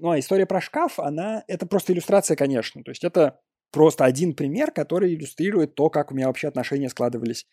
[0.00, 2.82] Ну, а история про шкаф, она, это просто иллюстрация, конечно.
[2.82, 3.38] То есть это
[3.70, 7.46] просто один пример, который иллюстрирует то, как у меня вообще отношения складывались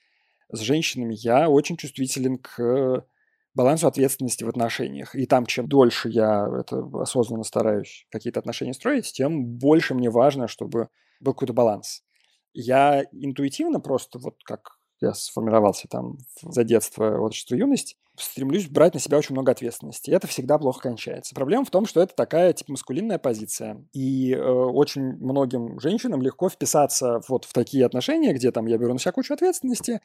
[0.51, 1.13] с женщинами.
[1.15, 3.05] Я очень чувствителен к
[3.53, 5.13] балансу ответственности в отношениях.
[5.13, 10.47] И там, чем дольше я это осознанно стараюсь какие-то отношения строить, тем больше мне важно,
[10.47, 12.01] чтобы был какой-то баланс.
[12.53, 18.99] Я интуитивно просто, вот как я сформировался там за детство, отрочество, юность, стремлюсь брать на
[18.99, 20.09] себя очень много ответственности.
[20.09, 21.35] И это всегда плохо кончается.
[21.35, 23.85] Проблема в том, что это такая типа маскулинная позиция.
[23.93, 28.93] И э, очень многим женщинам легко вписаться вот в такие отношения, где там я беру
[28.93, 30.01] на себя кучу ответственности.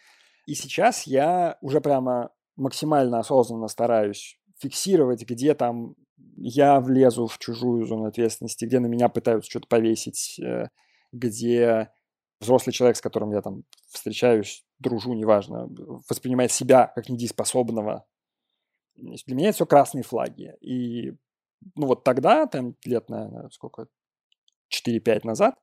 [0.46, 5.94] И сейчас я уже прямо максимально осознанно стараюсь фиксировать, где там
[6.36, 10.68] я влезу в чужую зону ответственности, где на меня пытаются что-то повесить, э,
[11.12, 11.90] где
[12.40, 15.68] взрослый человек, с которым я там встречаюсь, дружу, неважно,
[16.08, 18.04] воспринимает себя как недееспособного.
[18.96, 20.54] Для меня это все красные флаги.
[20.60, 21.12] И
[21.74, 23.86] ну вот тогда, там лет, наверное, сколько,
[24.72, 25.54] 4-5 назад,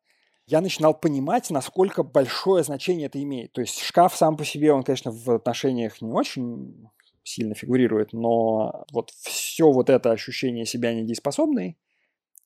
[0.45, 3.53] я начинал понимать, насколько большое значение это имеет.
[3.53, 6.89] То есть шкаф сам по себе, он, конечно, в отношениях не очень
[7.23, 11.77] сильно фигурирует, но вот все вот это ощущение себя недееспособной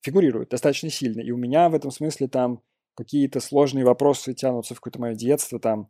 [0.02, 1.22] фигурирует достаточно сильно.
[1.22, 2.62] И у меня в этом смысле там
[2.96, 5.90] какие-то сложные вопросы тянутся в какое-то мое детство, там,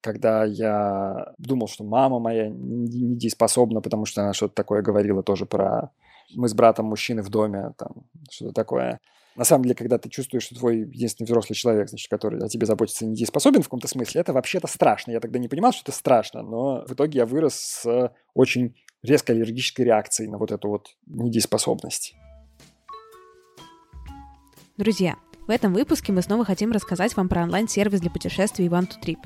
[0.00, 5.90] когда я думал, что мама моя недееспособна, потому что она что-то такое говорила тоже про
[6.34, 9.00] мы с братом мужчины в доме, там, что-то такое.
[9.36, 12.66] На самом деле, когда ты чувствуешь, что твой единственный взрослый человек, значит, который о тебе
[12.66, 15.12] заботится, недееспособен в каком-то смысле, это вообще-то страшно.
[15.12, 19.36] Я тогда не понимал, что это страшно, но в итоге я вырос с очень резкой
[19.36, 22.14] аллергической реакцией на вот эту вот недееспособность.
[24.76, 29.18] Друзья, в этом выпуске мы снова хотим рассказать вам про онлайн-сервис для путешествий to Trip.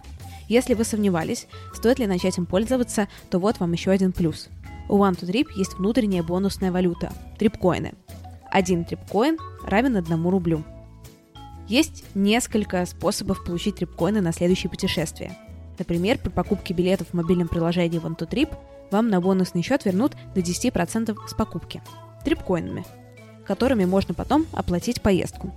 [0.53, 4.49] Если вы сомневались, стоит ли начать им пользоваться, то вот вам еще один плюс.
[4.88, 7.95] У One to Trip есть внутренняя бонусная валюта– трипкоины–
[8.53, 10.62] один трипкоин равен одному рублю.
[11.69, 15.35] Есть несколько способов получить трипкоины на следующее путешествие.
[15.79, 18.55] Например, при покупке билетов в мобильном приложении OneToTrip
[18.91, 21.83] вам на бонусный счет вернут до 10% с покупки
[22.27, 22.85] трипкоинами,
[23.47, 25.51] которыми можно потом оплатить поездку.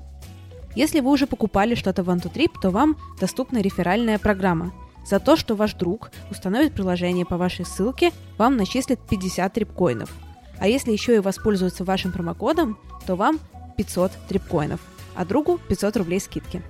[0.73, 4.71] Если вы уже покупали что-то в OneToTrip, то вам доступна реферальная программа.
[5.05, 10.09] За то, что ваш друг установит приложение по вашей ссылке, вам начислят 50 трипкоинов–
[10.59, 13.39] а если еще и воспользоваться вашим промокодом, то вам
[13.77, 14.79] 500 трипкоинов,
[15.15, 16.61] а другу 500 рублей скидки.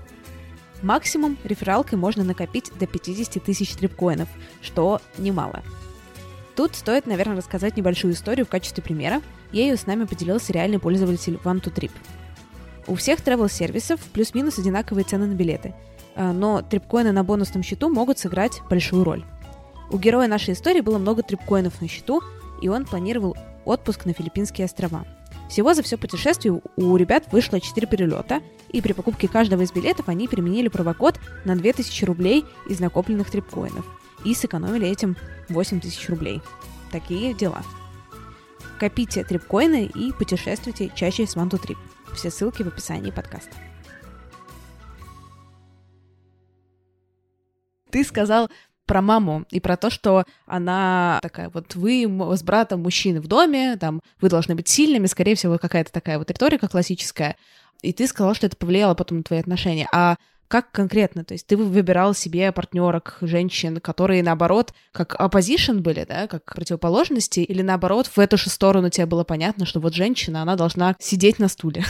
[0.81, 4.27] Максимум рефералкой можно накопить до 50 тысяч трипкоинов,
[4.61, 5.63] что немало.
[6.55, 9.21] Тут стоит, наверное, рассказать небольшую историю в качестве примера.
[9.51, 11.91] Ею с нами поделился реальный пользователь One2Trip.
[12.87, 15.73] У всех travel-сервисов плюс-минус одинаковые цены на билеты,
[16.15, 19.25] но трипкоины на бонусном счету могут сыграть большую роль.
[19.89, 22.21] У героя нашей истории было много трипкоинов на счету,
[22.61, 25.05] и он планировал отпуск на Филиппинские острова.
[25.49, 30.09] Всего за все путешествие у ребят вышло 4 перелета, и при покупке каждого из билетов
[30.09, 33.85] они применили промокод на 2000 рублей из накопленных трипкоинов
[34.23, 35.15] и сэкономили этим
[35.49, 36.41] 8000 рублей.
[36.91, 37.61] Такие дела.
[38.79, 41.77] Копите трипкоины и путешествуйте чаще с OneToTrip.
[42.15, 43.55] Все ссылки в описании подкаста.
[47.95, 48.49] Ты сказал
[48.85, 52.05] про маму и про то, что она такая, вот вы
[52.35, 56.29] с братом мужчины в доме, там, вы должны быть сильными, скорее всего, какая-то такая вот
[56.29, 57.37] риторика классическая,
[57.81, 59.87] и ты сказал, что это повлияло потом на твои отношения.
[59.93, 60.17] А
[60.49, 61.23] как конкретно?
[61.23, 67.39] То есть ты выбирал себе партнерок, женщин, которые, наоборот, как opposition были, да, как противоположности,
[67.39, 71.39] или наоборот, в эту же сторону тебе было понятно, что вот женщина, она должна сидеть
[71.39, 71.85] на стуле?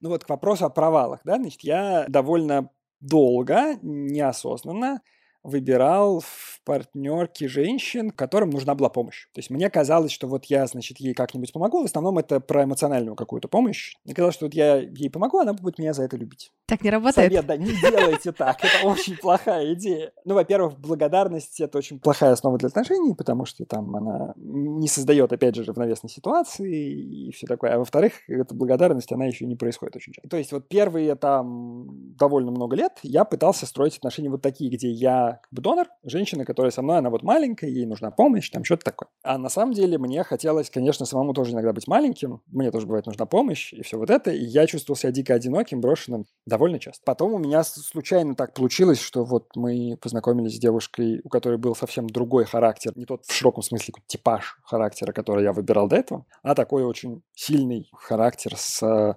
[0.00, 5.00] Ну вот к вопросу о провалах, да, значит, я довольно долго, неосознанно
[5.42, 9.26] выбирал в партнерке женщин, которым нужна была помощь.
[9.32, 11.82] То есть мне казалось, что вот я, значит, ей как-нибудь помогу.
[11.82, 13.94] В основном это про эмоциональную какую-то помощь.
[14.04, 16.52] Мне казалось, что вот я ей помогу, она будет меня за это любить.
[16.66, 17.32] Так не работает.
[17.32, 18.58] Совет, да, не делайте так.
[18.62, 20.12] Это очень плохая идея.
[20.24, 25.32] Ну, во-первых, благодарность— это очень плохая основа для отношений, потому что там она не создает,
[25.32, 27.74] опять же, равновесной ситуации и все такое.
[27.74, 30.28] А во-вторых, эта благодарность, она еще не происходит очень часто.
[30.28, 34.90] То есть вот первые там довольно много лет я пытался строить отношения вот такие, где
[34.90, 38.64] я как бы донор, женщина, которая со мной, она вот маленькая, ей нужна помощь, там
[38.64, 39.08] что-то такое.
[39.22, 43.06] А на самом деле мне хотелось, конечно, самому тоже иногда быть маленьким, мне тоже бывает
[43.06, 47.02] нужна помощь и все вот это, и я чувствовал себя дико одиноким, брошенным довольно часто.
[47.04, 51.74] Потом у меня случайно так получилось, что вот мы познакомились с девушкой, у которой был
[51.74, 56.26] совсем другой характер, не тот в широком смысле типаж характера, который я выбирал до этого,
[56.42, 59.16] а такой очень сильный характер с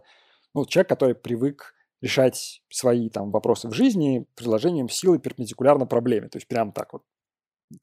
[0.54, 6.28] ну, человек, который привык решать свои там вопросы в жизни приложением силы перпендикулярно проблеме.
[6.28, 7.04] То есть прям так вот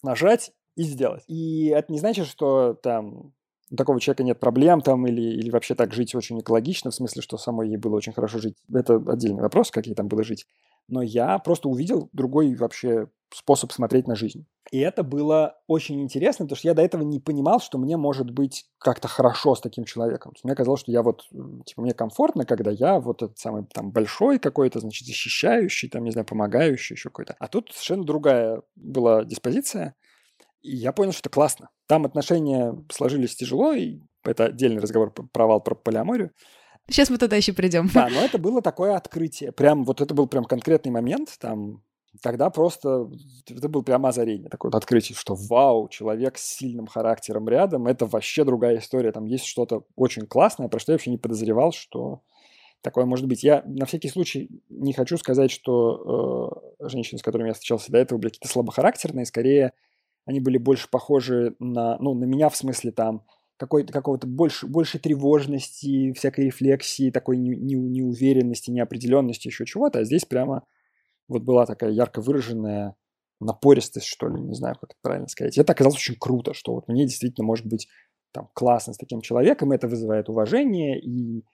[0.03, 1.25] нажать и сделать.
[1.27, 3.33] И это не значит, что там
[3.71, 7.23] у такого человека нет проблем там или, или вообще так жить очень экологично, в смысле,
[7.23, 8.57] что самой ей было очень хорошо жить.
[8.71, 10.47] Это отдельный вопрос, как ей там было жить.
[10.91, 14.45] Но я просто увидел другой вообще способ смотреть на жизнь.
[14.73, 18.31] И это было очень интересно, потому что я до этого не понимал, что мне может
[18.31, 20.33] быть как-то хорошо с таким человеком.
[20.45, 21.29] Мне казалось, что я вот,
[21.65, 26.11] типа, мне комфортно, когда я вот этот самый там большой какой-то, значит, защищающий, там, не
[26.11, 27.37] знаю, помогающий еще какой-то.
[27.39, 29.95] А тут совершенно другая была диспозиция,
[30.63, 31.71] и я понял, что это классно.
[31.87, 36.33] Там отношения сложились тяжело, и это отдельный разговор, провал про полиаморию.
[36.91, 37.89] Сейчас мы туда еще придем.
[37.95, 39.53] Да, но это было такое открытие.
[39.53, 41.83] Прям вот это был прям конкретный момент, там
[42.23, 43.09] тогда просто
[43.49, 48.07] это был прямо озарение, такое вот открытие, что вау, человек с сильным характером рядом, это
[48.07, 52.23] вообще другая история, там есть что-то очень классное, про что я вообще не подозревал, что
[52.83, 53.45] такое может быть.
[53.45, 57.99] Я на всякий случай не хочу сказать, что э, женщины, с которыми я встречался до
[57.99, 59.73] этого, были какие-то слабохарактерные, скорее
[60.27, 63.25] они были больше похожи на, ну, на меня в смысле там
[63.61, 70.05] какой-то какого-то больше, больше тревожности, всякой рефлексии, такой не, не, неуверенности, неопределенности, еще чего-то, а
[70.05, 70.65] здесь прямо
[71.29, 72.97] вот была такая ярко выраженная
[73.39, 75.59] напористость, что ли, не знаю, как это правильно сказать.
[75.59, 77.87] Это оказалось очень круто, что вот мне действительно может быть
[78.33, 81.45] там классно с таким человеком, это вызывает уважение и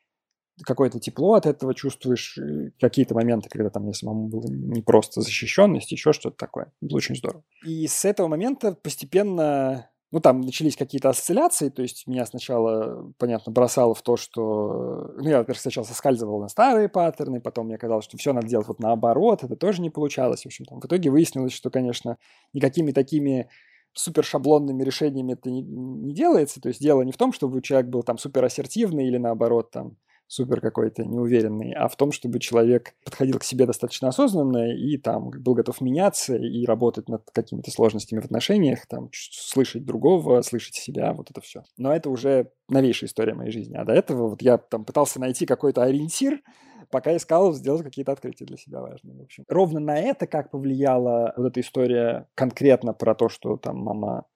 [0.63, 2.39] какое-то тепло от этого чувствуешь,
[2.79, 6.73] какие-то моменты, когда там мне самому было не просто защищенность, еще что-то такое.
[6.81, 7.43] Было очень здорово.
[7.65, 13.53] И с этого момента постепенно ну, там начались какие-то осцилляции, то есть меня сначала, понятно,
[13.53, 15.13] бросало в то, что...
[15.19, 18.67] Ну, я, во-первых, сначала соскальзывал на старые паттерны, потом мне казалось, что все надо делать
[18.67, 20.45] вот наоборот, это тоже не получалось.
[20.45, 22.17] В общем, там, в итоге выяснилось, что, конечно,
[22.55, 23.51] никакими такими
[23.93, 26.63] супер шаблонными решениями это не, не делается.
[26.63, 29.99] То есть дело не в том, чтобы человек был там супер ассертивный или наоборот там
[30.29, 35.31] супер какой-то неуверенный, а в том, чтобы человек подходил к себе достаточно осознанно и там
[35.31, 41.13] был готов меняться и работать над какими-то сложностями в отношениях, там слышать другого, слышать себя,
[41.13, 41.63] вот это все.
[41.77, 43.77] Но это уже новейшая история моей жизни.
[43.77, 46.43] А до этого вот я там пытался найти какой-то ориентир,
[46.91, 49.17] пока искал сделать какие-то открытия для себя важные.
[49.17, 49.45] В общем.
[49.49, 54.27] Ровно на это как повлияла вот эта история конкретно про то, что там мама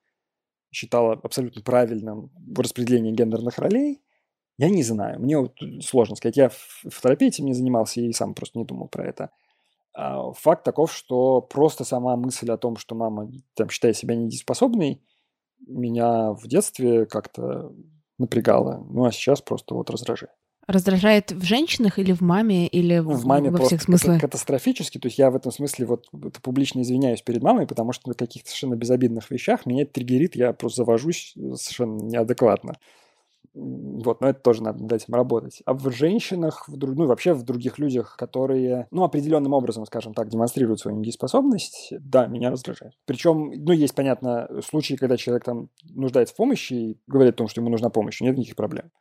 [0.72, 4.02] считала абсолютно правильным распределение гендерных ролей,
[4.60, 5.18] я не знаю.
[5.20, 6.36] Мне вот сложно сказать.
[6.36, 9.30] Я в терапии этим не занимался и сам просто не думал про это.
[9.94, 15.00] А факт таков, что просто сама мысль о том, что мама там, считает себя недееспособной,
[15.66, 17.72] меня в детстве как-то
[18.18, 18.86] напрягало.
[18.90, 20.34] Ну, а сейчас просто вот раздражает.
[20.66, 24.20] Раздражает в женщинах или в маме, или ну, в маме во просто всех смыслах?
[24.20, 24.98] катастрофически.
[24.98, 28.14] То есть я в этом смысле вот это публично извиняюсь перед мамой, потому что на
[28.14, 32.74] каких-то совершенно безобидных вещах меня это триггерит, я просто завожусь совершенно неадекватно.
[33.52, 35.60] Вот, но это тоже надо над этим работать.
[35.64, 40.14] А в женщинах, в, ну и вообще в других людях, которые, ну, определенным образом, скажем
[40.14, 42.94] так, демонстрируют свою недееспособность, да, меня раздражает.
[43.06, 47.48] Причем, ну, есть, понятно, случаи, когда человек там нуждается в помощи и говорит о том,
[47.48, 48.92] что ему нужна помощь, нет никаких проблем.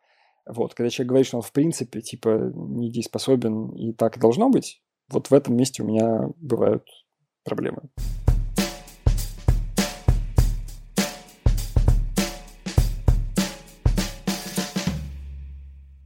[0.47, 4.81] Вот, когда человек говорит, что он в принципе, типа, недееспособен и так и должно быть,
[5.11, 6.85] вот в этом месте у меня бывают
[7.43, 7.83] проблемы.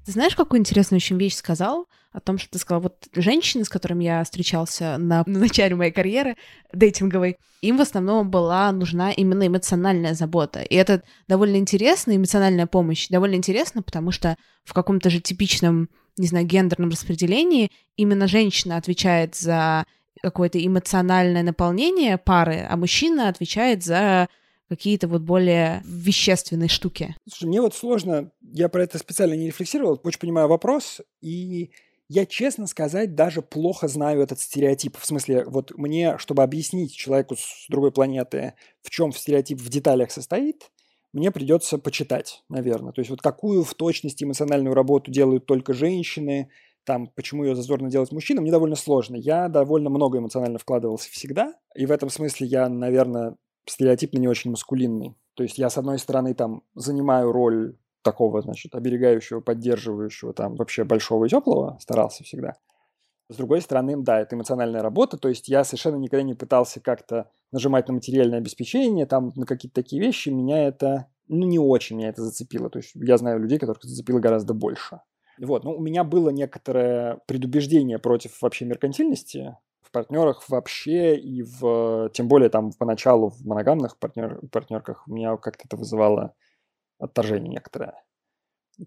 [0.06, 1.88] Ты знаешь, какую интересную очень вещь сказал?
[2.12, 5.92] О том, что ты сказал, вот женщины, с которыми я встречался на, на начале моей
[5.92, 6.36] карьеры
[6.74, 10.62] дейтинговой, им в основном была нужна именно эмоциональная забота.
[10.62, 16.28] И это довольно интересно, эмоциональная помощь довольно интересно, потому что в каком-то же типичном, не
[16.28, 19.86] знаю, гендерном распределении именно женщина отвечает за
[20.22, 24.28] какое-то эмоциональное наполнение пары, а мужчина отвечает за
[24.76, 27.16] какие-то вот более вещественные штуки.
[27.28, 31.72] Слушай, мне вот сложно, я про это специально не рефлексировал, очень понимаю вопрос, и
[32.10, 34.98] я, честно сказать, даже плохо знаю этот стереотип.
[34.98, 40.12] В смысле, вот мне, чтобы объяснить человеку с другой планеты, в чем стереотип в деталях
[40.12, 40.70] состоит,
[41.14, 42.92] мне придется почитать, наверное.
[42.92, 46.50] То есть вот какую в точности эмоциональную работу делают только женщины,
[46.86, 49.16] там, почему ее зазорно делать мужчинам, мне довольно сложно.
[49.16, 54.52] Я довольно много эмоционально вкладывался всегда, и в этом смысле я, наверное, стереотипно не очень
[54.52, 55.16] маскулинный.
[55.36, 60.84] То есть я, с одной стороны, там, занимаю роль такого, значит, оберегающего, поддерживающего, там, вообще
[60.84, 62.54] большого и теплого, старался всегда.
[63.30, 67.32] С другой стороны, да, это эмоциональная работа, то есть я совершенно никогда не пытался как-то
[67.52, 72.10] нажимать на материальное обеспечение, там, на какие-то такие вещи, меня это, ну, не очень меня
[72.10, 72.70] это зацепило.
[72.70, 75.00] То есть я знаю людей, которых зацепило гораздо больше.
[75.40, 79.58] Вот, ну, у меня было некоторое предубеждение против вообще меркантильности,
[79.94, 85.64] партнерах вообще и в, тем более там поначалу в моногамных партнер, партнерках у меня как-то
[85.66, 86.34] это вызывало
[87.00, 87.94] отторжение некоторое.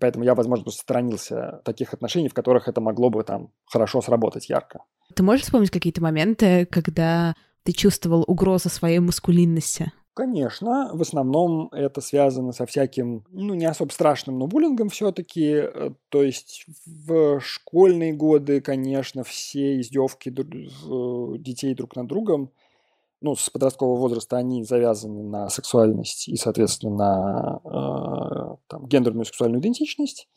[0.00, 4.80] Поэтому я, возможно, сторонился таких отношений, в которых это могло бы там хорошо сработать ярко.
[5.14, 9.92] Ты можешь вспомнить какие-то моменты, когда ты чувствовал угрозу своей маскулинности?
[10.16, 15.44] Конечно, в основном это связано со всяким, ну, не особо страшным, но буллингом все-таки.
[15.44, 22.50] Э, то есть в школьные годы, конечно, все издевки детей друг над другом,
[23.20, 29.60] ну, с подросткового возраста они завязаны на сексуальность и, соответственно, на э, там, гендерную сексуальную
[29.60, 30.28] идентичность.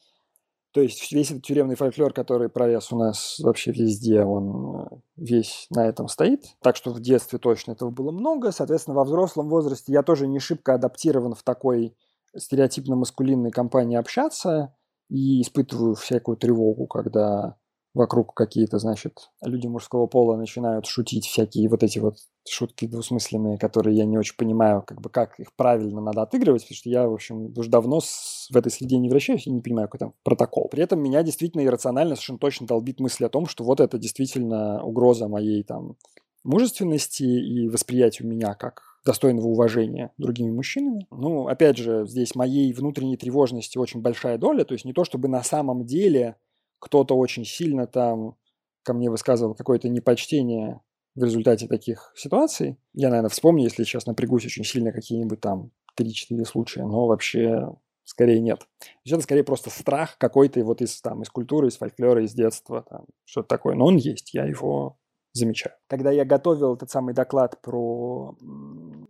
[0.72, 4.86] То есть весь этот тюремный фольклор, который пролез у нас вообще везде, он э,
[5.18, 6.44] весь на этом стоит.
[6.62, 8.52] Так что в детстве точно этого было много.
[8.52, 11.96] Соответственно, во взрослом возрасте я тоже не шибко адаптирован в такой
[12.38, 14.76] стереотипно-маскулинной компании общаться
[15.10, 17.58] и испытываю всякую тревогу, когда
[17.96, 22.18] вокруг какие-то, значит, люди мужского пола начинают шутить всякие вот эти вот
[22.50, 26.76] шутки двусмысленные, которые я не очень понимаю, как бы как их правильно надо отыгрывать, потому
[26.76, 30.00] что я, в общем, уже давно в этой среде не вращаюсь и не понимаю, какой
[30.00, 30.68] там протокол.
[30.70, 34.84] При этом меня действительно иррационально совершенно точно долбит мысль о том, что вот это действительно
[34.84, 35.96] угроза моей там
[36.44, 41.08] мужественности и восприятию меня как достойного уважения другими мужчинами.
[41.12, 45.28] Ну, опять же, здесь моей внутренней тревожности очень большая доля, то есть не то, чтобы
[45.28, 46.36] на самом деле
[46.80, 48.36] кто-то очень сильно там
[48.84, 50.82] ко мне высказывал какое-то непочтение
[51.20, 52.78] в результате таких ситуаций.
[52.94, 57.68] Я, наверное, вспомню, если сейчас напрягусь очень сильно, какие-нибудь там 3-4 случая, но вообще
[58.06, 58.66] скорее нет.
[59.04, 62.86] Есть это скорее просто страх какой-то вот из, там, из культуры, из фольклора, из детства,
[62.90, 63.76] там, что-то такое.
[63.76, 64.98] Но он есть, я его
[65.34, 65.76] замечаю.
[65.88, 68.36] Когда я готовил этот самый доклад про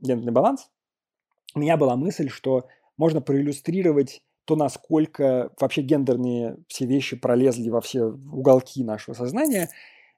[0.02, 0.70] гендерный баланс,
[1.54, 7.82] у меня была мысль, что можно проиллюстрировать то, насколько вообще гендерные все вещи пролезли во
[7.82, 9.70] все уголки нашего сознания,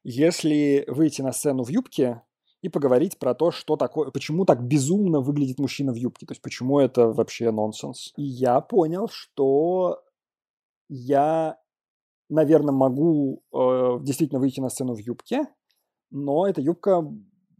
[0.03, 2.21] если выйти на сцену в юбке
[2.61, 6.41] и поговорить про то, что такое, почему так безумно выглядит мужчина в юбке, то есть
[6.41, 8.13] почему это вообще нонсенс.
[8.17, 10.03] И я понял, что
[10.89, 11.57] я,
[12.29, 15.47] наверное, могу э, действительно выйти на сцену в юбке,
[16.11, 17.03] но эта юбка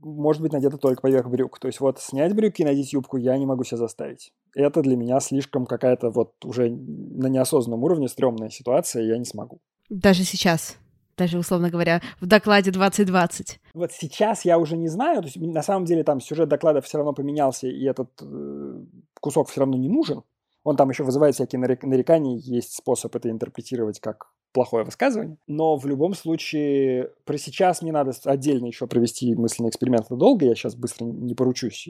[0.04, 1.60] может быть надета только поверх брюк.
[1.60, 4.34] То есть вот снять брюки и надеть юбку я не могу себя заставить.
[4.56, 9.62] Это для меня слишком какая-то вот уже на неосознанном уровне стрёмная ситуация, я не смогу.
[9.90, 10.78] Даже сейчас?
[11.22, 13.60] Даже, условно говоря, в докладе 2020.
[13.76, 15.22] Вот сейчас я уже не знаю.
[15.22, 18.80] То есть, на самом деле там сюжет доклада все равно поменялся, и этот э,
[19.20, 20.24] кусок все равно не нужен.
[20.64, 25.38] Он там еще вызывает всякие нарекания, есть способ это интерпретировать как плохое высказывание.
[25.46, 30.08] Но в любом случае, про сейчас мне надо отдельно еще провести мысленный эксперимент.
[30.08, 31.88] Это долго, я сейчас быстро не поручусь,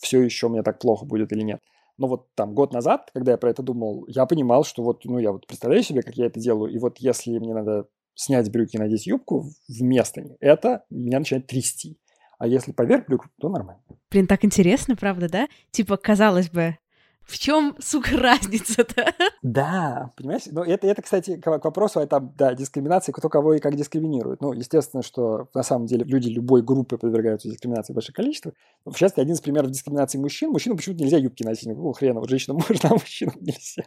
[0.00, 1.60] все еще мне так плохо будет или нет.
[1.98, 5.18] Но вот там год назад, когда я про это думал, я понимал, что вот, ну,
[5.18, 7.88] я вот представляю себе, как я это делаю, и вот если мне надо
[8.20, 11.98] снять брюки и надеть юбку вместо них, это меня начинает трясти.
[12.38, 13.82] А если поверх брюк, то нормально.
[14.10, 15.48] Блин, так интересно, правда, да?
[15.70, 16.76] Типа, казалось бы,
[17.22, 19.12] В чем, сука, разница-то?
[19.42, 20.42] Да, понимаешь?
[20.50, 23.76] Ну, это, это, кстати, к, к вопросу о там, да, дискриминации, кто кого и как
[23.76, 24.40] дискриминирует.
[24.40, 28.52] Ну, естественно, что на самом деле люди любой группы подвергаются дискриминации большое количество.
[28.84, 30.50] В частности, один из примеров дискриминации мужчин.
[30.50, 31.68] Мужчинам почему-то нельзя юбки носить.
[31.68, 32.20] Ну, хрена?
[32.20, 33.84] Вот женщинам можно, а мужчинам нельзя.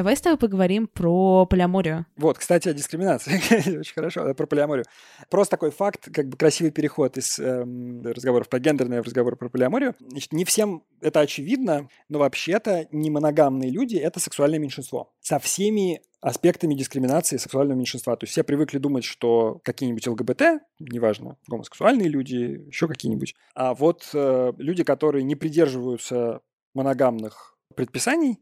[0.00, 2.06] Давай с тобой поговорим про полиаморию.
[2.16, 3.34] Вот, кстати, о дискриминации.
[3.80, 4.86] Очень хорошо, про полиаморию.
[5.28, 9.50] Просто такой факт, как бы красивый переход из эм, разговоров про гендерные в разговоры про
[9.50, 9.94] полиаморию.
[10.00, 15.12] Значит, не всем это очевидно, но вообще-то не моногамные люди— это сексуальное меньшинство.
[15.20, 18.16] Со всеми аспектами дискриминации сексуального меньшинства.
[18.16, 24.08] То есть все привыкли думать, что какие-нибудь ЛГБТ, неважно, гомосексуальные люди, еще какие-нибудь, а вот
[24.14, 26.40] э, люди, которые не придерживаются
[26.72, 28.38] моногамных предписаний,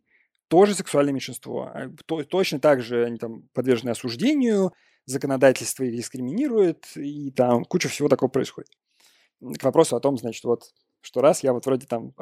[0.48, 1.70] тоже сексуальное меньшинство.
[1.72, 4.72] А, то, точно так же они там подвержены осуждению,
[5.06, 8.70] законодательство их дискриминирует, и там куча всего такого происходит.
[9.40, 12.12] К вопросу о том, значит, вот что раз я вот вроде там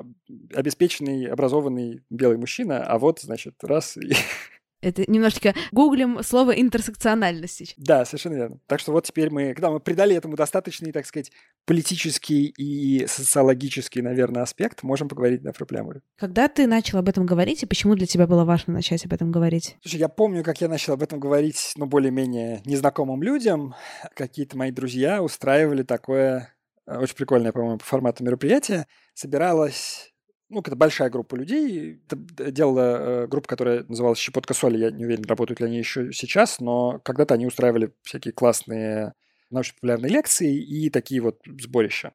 [0.55, 3.97] обеспеченный, образованный белый мужчина, а вот, значит, раз
[4.87, 7.75] Это немножечко гуглим слово интерсекциональность.
[7.77, 8.59] Да, совершенно верно.
[8.69, 11.33] Так что вот теперь мы, когда мы придали этому достаточный, так сказать,
[11.65, 16.03] политический и социологический, наверное, аспект, можем поговорить да, про полиаморию.
[16.17, 19.33] Когда ты начал об этом говорить, и почему для тебя было важно начать об этом
[19.33, 19.77] говорить?
[19.83, 23.75] Слушай, я помню, как я начал об этом говорить, ну, более-менее незнакомым людям.
[24.15, 26.55] Какие-то мои друзья устраивали такое
[26.87, 28.87] э, очень прикольное, по-моему, по формату мероприятие.
[29.15, 30.13] Собиралась
[30.49, 32.01] ну, это большая группа людей.
[32.07, 34.79] Это делала э, группа, которая называлась «Щепотка соли».
[34.79, 39.15] Я не уверен, работают ли они еще сейчас, но когда-то они устраивали всякие классные
[39.51, 42.13] научно-популярные лекции и такие вот сборища.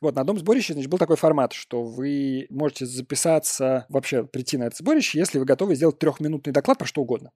[0.00, 4.64] Вот, на одном сборище, значит, был такой формат, что вы можете записаться, вообще прийти на
[4.64, 7.30] это сборище, если вы готовы сделать трехминутный доклад про что угодно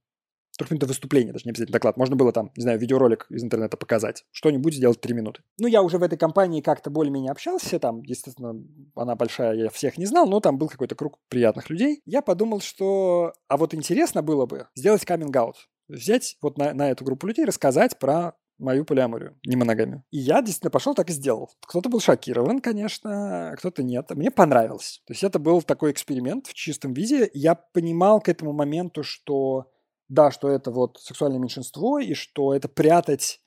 [0.57, 1.97] трехминутное выступление, даже не обязательно доклад.
[1.97, 4.25] Можно было там, не знаю, видеоролик из интернета показать.
[4.31, 5.43] Что-нибудь сделать три минуты.
[5.59, 7.79] Ну, я уже в этой компании как-то более-менее общался.
[7.79, 8.55] Там, естественно,
[8.95, 12.03] она большая, я всех не знал, но там был какой-то круг приятных людей.
[12.05, 13.33] Я подумал, что...
[13.49, 15.69] А вот интересно было бы сделать каминг-аут.
[15.89, 20.03] Взять вот на, на эту группу людей, рассказать про мою полиаморию, не моногамию.
[20.11, 21.51] И я действительно пошел так и сделал.
[21.67, 24.11] Кто-то был шокирован, конечно, кто-то нет.
[24.11, 25.03] Мне понравилось.
[25.07, 27.31] То есть это был такой эксперимент в чистом виде.
[27.35, 29.67] Я понимал к этому моменту, что
[30.09, 33.41] да, что это вот сексуальное меньшинство, и что это прятать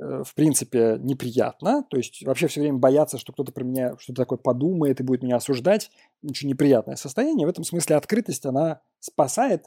[0.00, 1.84] э, в принципе, неприятно.
[1.90, 5.22] То есть вообще все время бояться, что кто-то про меня что-то такое подумает и будет
[5.22, 5.90] меня осуждать.
[6.22, 7.46] Очень неприятное состояние.
[7.46, 9.66] В этом смысле открытость, она спасает,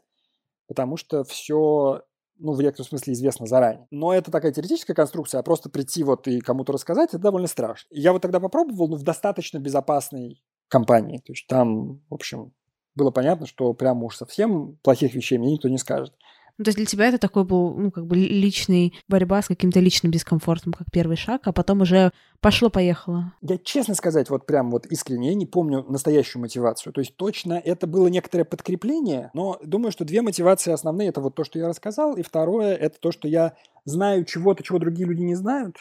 [0.68, 2.04] потому что все
[2.40, 3.88] ну, в некотором смысле известно заранее.
[3.92, 7.88] Но это такая теоретическая конструкция, а просто прийти вот и кому-то рассказать, это довольно страшно.
[7.92, 11.20] Я вот тогда попробовал, ну, в достаточно безопасной компании.
[11.20, 12.54] То есть там, в общем,
[12.96, 16.14] было понятно, что прям уж совсем плохих вещей мне никто не скажет.
[16.60, 19.80] Ну, то есть для тебя это такой был, ну, как бы личный борьба с каким-то
[19.80, 23.34] личным дискомфортом, как первый шаг, а потом уже пошло-поехало.
[23.42, 26.94] Я, честно сказать, вот прям вот искренне, я не помню настоящую мотивацию.
[26.94, 31.10] То есть точно это было некоторое подкрепление, но думаю, что две мотивации основные.
[31.10, 34.78] Это вот то, что я рассказал, и второе, это то, что я знаю чего-то, чего
[34.78, 35.78] другие люди не знают,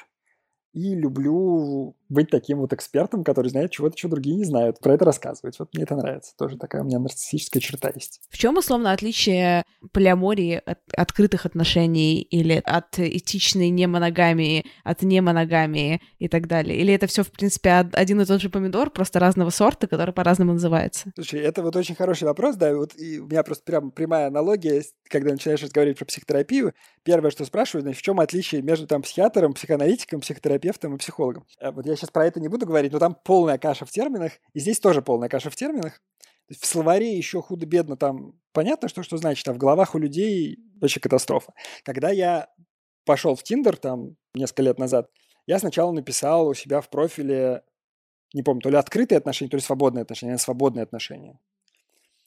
[0.73, 5.05] и люблю быть таким вот экспертом, который знает чего-то, чего другие не знают, про это
[5.05, 5.59] рассказывать.
[5.59, 6.35] Вот мне это нравится.
[6.37, 8.21] Тоже такая у меня нарциссическая черта есть.
[8.31, 16.29] В чем условно отличие полиамории от открытых отношений или от этичной немоногамии, от немоногамии и
[16.29, 16.79] так далее?
[16.79, 20.53] Или это все, в принципе, один и тот же помидор, просто разного сорта, который по-разному
[20.53, 21.13] называется?
[21.15, 24.83] Слушай, это вот очень хороший вопрос, да, вот и у меня просто прям прямая аналогия,
[25.09, 29.55] когда начинаешь разговаривать про психотерапию, первое, что спрашивают, значит, в чем отличие между там психиатром,
[29.55, 31.45] психоаналитиком, психотерапевтом и психологом?
[31.61, 34.33] А вот я сейчас про это не буду говорить, но там полная каша в терминах,
[34.53, 36.01] и здесь тоже полная каша в терминах.
[36.49, 41.01] В словаре еще худо-бедно там понятно, что, что значит, а в головах у людей вообще
[41.01, 41.55] катастрофа.
[41.85, 42.49] Когда я
[43.05, 45.11] пошел в Тиндер там несколько лет назад,
[45.47, 47.63] я сначала написал у себя в профиле,
[48.35, 51.39] не помню, то ли открытые отношения, то ли свободные отношения, свободные отношения.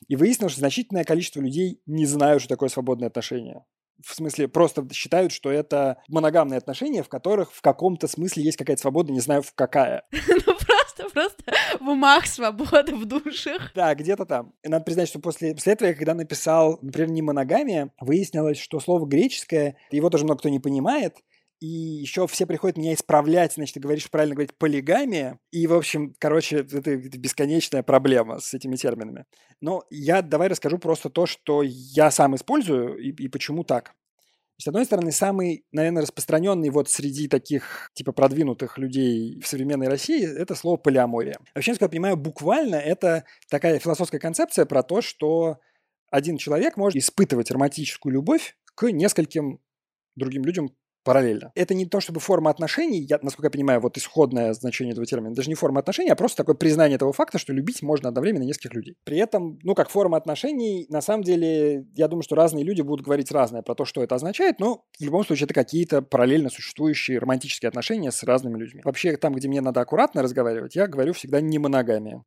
[0.08, 3.66] И выяснилось, что значительное количество людей не знают, что такое свободные отношения
[4.04, 8.82] в смысле, просто считают, что это моногамные отношения, в которых в каком-то смысле есть какая-то
[8.82, 10.04] свобода, не знаю, в какая.
[10.48, 13.72] Ну просто, просто в умах свобода, в душах.
[13.74, 14.54] Да, где-то там.
[14.64, 18.80] И надо признать, что после, после этого я когда написал, например, не моногамия, выяснилось, что
[18.80, 21.16] слово греческое, его тоже много кто не понимает,
[21.60, 26.14] и еще все приходят меня исправлять, значит, ты говоришь правильно говорить полигамия, и, в общем,
[26.20, 29.26] короче, это, бесконечная проблема с этими терминами.
[29.62, 33.94] Но я давай расскажу просто то, что я сам использую и, и почему так.
[34.58, 40.24] С одной стороны, самый, наверное, распространенный вот среди таких типа продвинутых людей в современной России–
[40.38, 41.40] это слово полиамория.
[41.54, 45.58] Вообще, насколько я понимаю, буквально это такая философская концепция про то, что
[46.10, 49.60] один человек может испытывать романтическую любовь к нескольким
[50.16, 50.70] другим людям
[51.06, 51.52] параллельно.
[51.56, 55.34] Это не то чтобы форма отношений, я, насколько я понимаю, вот исходное значение этого термина,
[55.34, 58.74] даже не форма отношений, а просто такое признание того факта, что любить можно одновременно нескольких
[58.74, 58.98] людей.
[59.06, 63.06] При этом, ну, как форма отношений, на самом деле, я думаю, что разные люди будут
[63.06, 67.20] говорить разное про то, что это означает, но в любом случае это какие-то параллельно существующие
[67.20, 68.82] романтические отношения с разными людьми.
[68.84, 72.24] Вообще, там, где мне надо аккуратно разговаривать, я говорю всегда не моногамия.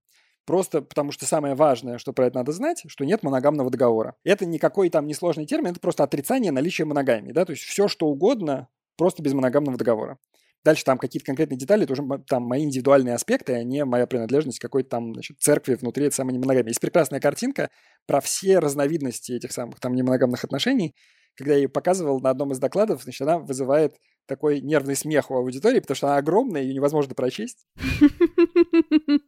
[0.49, 4.15] Просто потому что самое важное, что про это надо знать, что нет моногамного договора.
[4.25, 7.33] Это никакой там несложный термин, это просто отрицание наличия моногамии.
[7.33, 7.45] Да?
[7.45, 10.17] То есть все, что угодно, просто без моногамного договора.
[10.65, 14.59] Дальше там какие-то конкретные детали, это уже там мои индивидуальные аспекты, а не моя принадлежность
[14.59, 16.71] к какой-то там значит, церкви внутри этой самой немоногамии.
[16.71, 17.69] Есть прекрасная картинка
[18.07, 20.95] про все разновидности этих самых там немоногамных отношений.
[21.35, 25.35] Когда я ее показывал на одном из докладов, значит, она вызывает такой нервный смех у
[25.35, 27.67] аудитории, потому что она огромная, ее невозможно прочесть.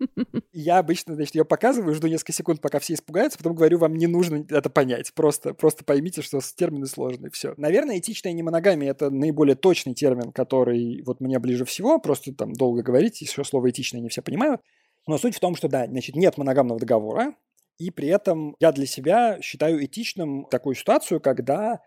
[0.61, 4.07] Я обычно, значит, ее показываю, жду несколько секунд, пока все испугаются, потом говорю, вам не
[4.07, 5.13] нужно это понять.
[5.15, 7.31] Просто, просто поймите, что термины сложные.
[7.31, 7.55] Все.
[7.57, 11.99] Наверное, этичная немоногамия— это наиболее точный термин, который вот мне ближе всего.
[11.99, 14.61] Просто там долго говорить, еще слово этичное не все понимают.
[15.07, 17.35] Но суть в том, что да, значит, нет моногамного договора,
[17.79, 21.81] и при этом я для себя считаю этичным такую ситуацию, когда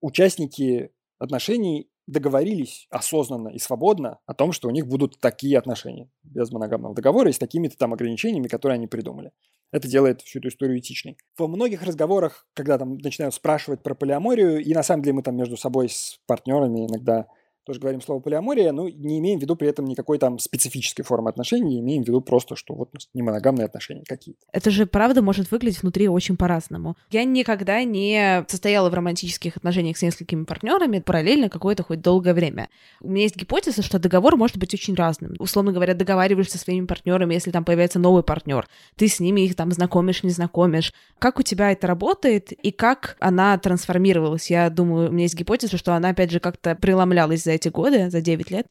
[0.00, 6.50] участники отношений договорились осознанно и свободно о том, что у них будут такие отношения без
[6.50, 9.32] моногамного договора и с такими-то там ограничениями, которые они придумали.
[9.72, 11.16] Это делает всю эту историю этичной.
[11.38, 15.36] Во многих разговорах, когда там начинают спрашивать про полиаморию, и на самом деле мы там
[15.36, 17.28] между собой с партнерами иногда
[17.70, 21.30] тоже говорим слово полиамория, но не имеем в виду при этом никакой там специфической формы
[21.30, 24.40] отношений, имеем в виду просто, что вот не моногамные отношения какие-то.
[24.52, 26.96] Это же правда может выглядеть внутри очень по-разному.
[27.12, 32.70] Я никогда не состояла в романтических отношениях с несколькими партнерами параллельно какое-то хоть долгое время.
[33.00, 35.36] У меня есть гипотеза, что договор может быть очень разным.
[35.38, 38.66] Условно говоря, договариваешься со своими партнерами, если там появляется новый партнер,
[38.96, 40.92] ты с ними их там знакомишь, не знакомишь.
[41.20, 44.50] Как у тебя это работает и как она трансформировалась?
[44.50, 48.10] Я думаю, у меня есть гипотеза, что она опять же как-то преломлялась за эти годы,
[48.10, 48.66] за 9 лет?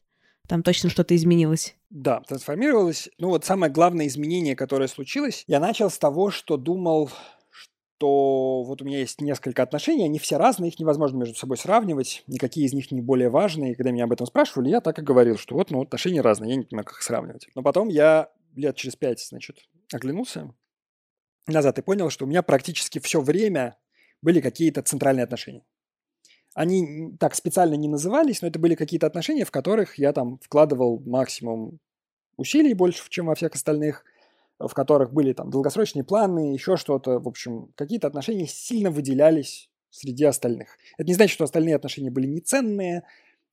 [0.48, 1.76] Там точно что-то изменилось.
[1.90, 3.08] Да, трансформировалось.
[3.18, 7.10] Ну вот самое главное изменение, которое случилось, я начал с того, что думал,
[7.50, 12.24] что вот у меня есть несколько отношений, они все разные, их невозможно между собой сравнивать,
[12.26, 13.72] никакие из них не более важные.
[13.72, 16.50] И когда меня об этом спрашивали, я так и говорил, что вот ну, отношения разные,
[16.50, 17.46] я не понимаю, как их сравнивать.
[17.54, 19.58] Но потом я лет через пять, значит,
[19.92, 20.52] оглянулся
[21.46, 23.76] назад и понял, что у меня практически все время
[24.22, 25.64] были какие-то центральные отношения.
[26.60, 31.02] Они так специально не назывались, но это были какие-то отношения, в которых я там вкладывал
[31.06, 31.78] максимум
[32.36, 34.04] усилий больше, чем во всех остальных,
[34.58, 37.18] в которых были там долгосрочные планы, еще что-то.
[37.18, 40.76] В общем, какие-то отношения сильно выделялись среди остальных.
[40.98, 43.04] Это не значит, что остальные отношения были неценные,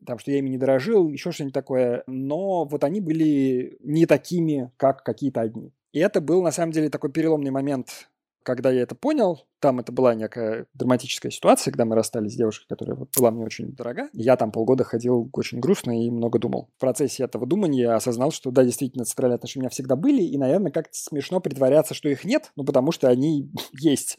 [0.06, 4.70] там, что я ими не дорожил, еще что-нибудь такое, но вот они были не такими,
[4.76, 5.72] как какие-то одни.
[5.94, 8.10] И это был, на самом деле, такой переломный момент
[8.48, 12.66] когда я это понял, там это была некая драматическая ситуация, когда мы расстались с девушкой,
[12.70, 14.08] которая была мне очень дорога.
[14.14, 16.70] Я там полгода ходил очень грустно и много думал.
[16.78, 20.22] В процессе этого думания я осознал, что да, действительно, центральные отношения у меня всегда были,
[20.24, 24.18] и, наверное, как-то смешно притворяться, что их нет, ну, потому что они есть.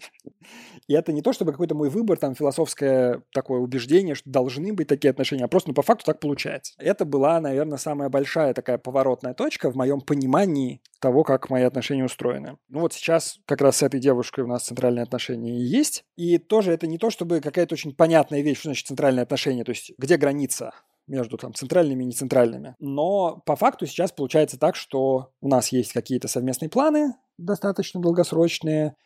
[0.88, 4.88] И это не то, чтобы какой-то мой выбор, там, философское такое убеждение, что должны быть
[4.88, 6.74] такие отношения, а просто, ну, по факту так получается.
[6.76, 12.04] Это была, наверное, самая большая такая поворотная точка в моем понимании того, как мои отношения
[12.04, 12.58] устроены.
[12.68, 16.04] Ну, вот сейчас как раз с этой девушкой девушкой у нас центральные отношения есть.
[16.16, 19.70] И тоже это не то, чтобы какая-то очень понятная вещь, что значит центральные отношения, то
[19.70, 20.72] есть где граница
[21.06, 22.74] между там центральными и нецентральными.
[22.80, 28.96] Но по факту сейчас получается так, что у нас есть какие-то совместные планы, достаточно долгосрочные.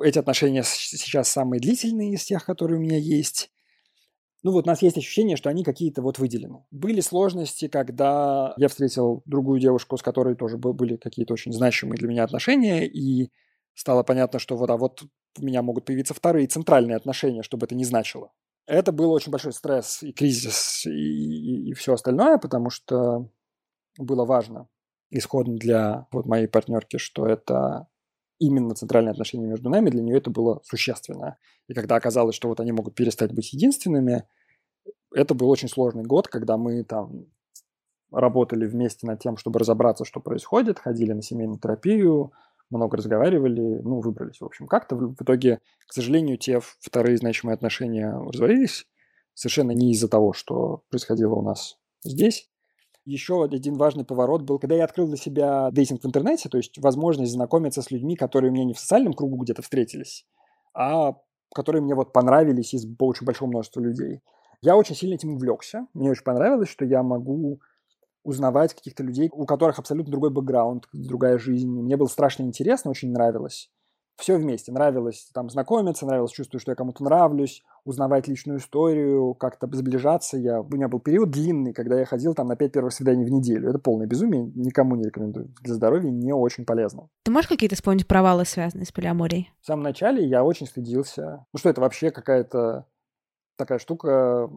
[0.00, 3.50] Эти отношения сейчас самые длительные из тех, которые у меня есть.
[4.44, 6.64] Ну вот у нас есть ощущение, что они какие-то вот выделены.
[6.70, 12.06] Были сложности, когда я встретил другую девушку, с которой тоже были какие-то очень значимые для
[12.06, 13.30] меня отношения, и
[13.76, 15.04] стало понятно, что вот, а вот
[15.38, 18.32] у меня могут появиться вторые центральные отношения, чтобы это не значило.
[18.66, 23.30] Это был очень большой стресс и кризис и, и, и все остальное, потому что
[23.98, 24.68] было важно
[25.10, 27.86] исходно для вот моей партнерки, что это
[28.38, 31.38] именно центральные отношения между нами, для нее это было существенно.
[31.68, 34.24] И когда оказалось, что вот они могут перестать быть единственными,
[35.14, 37.26] это был очень сложный год, когда мы там
[38.10, 42.32] работали вместе над тем, чтобы разобраться, что происходит, ходили на семейную терапию,
[42.70, 44.40] много разговаривали, ну, выбрались.
[44.40, 48.86] В общем, как-то в итоге, к сожалению, те вторые значимые отношения развалились
[49.34, 52.50] совершенно не из-за того, что происходило у нас здесь.
[53.04, 56.78] Еще один важный поворот был, когда я открыл для себя дейтинг в интернете, то есть
[56.78, 60.26] возможность знакомиться с людьми, которые у меня не в социальном кругу где-то встретились,
[60.74, 61.14] а
[61.54, 64.22] которые мне вот понравились из очень большого множества людей.
[64.60, 65.86] Я очень сильно этим увлекся.
[65.94, 67.60] Мне очень понравилось, что я могу
[68.26, 71.70] узнавать каких-то людей, у которых абсолютно другой бэкграунд, другая жизнь.
[71.70, 73.70] Мне было страшно интересно, очень нравилось.
[74.18, 74.72] все вместе.
[74.72, 80.36] Нравилось там знакомиться, нравилось чувствовать, что я кому-то нравлюсь, узнавать личную историю, как-то сближаться.
[80.38, 83.30] Я, у меня был период длинный, когда я ходил там на пять первых свиданий в
[83.30, 83.68] неделю.
[83.68, 85.52] Это полное безумие, никому не рекомендую.
[85.62, 87.08] Для здоровья не очень полезно.
[87.24, 89.52] Ты можешь какие-то вспомнить провалы, связанные с полиаморией?
[89.60, 91.44] В самом начале я очень стыдился.
[91.52, 92.86] Ну что это вообще какая-то
[93.56, 94.50] такая штука,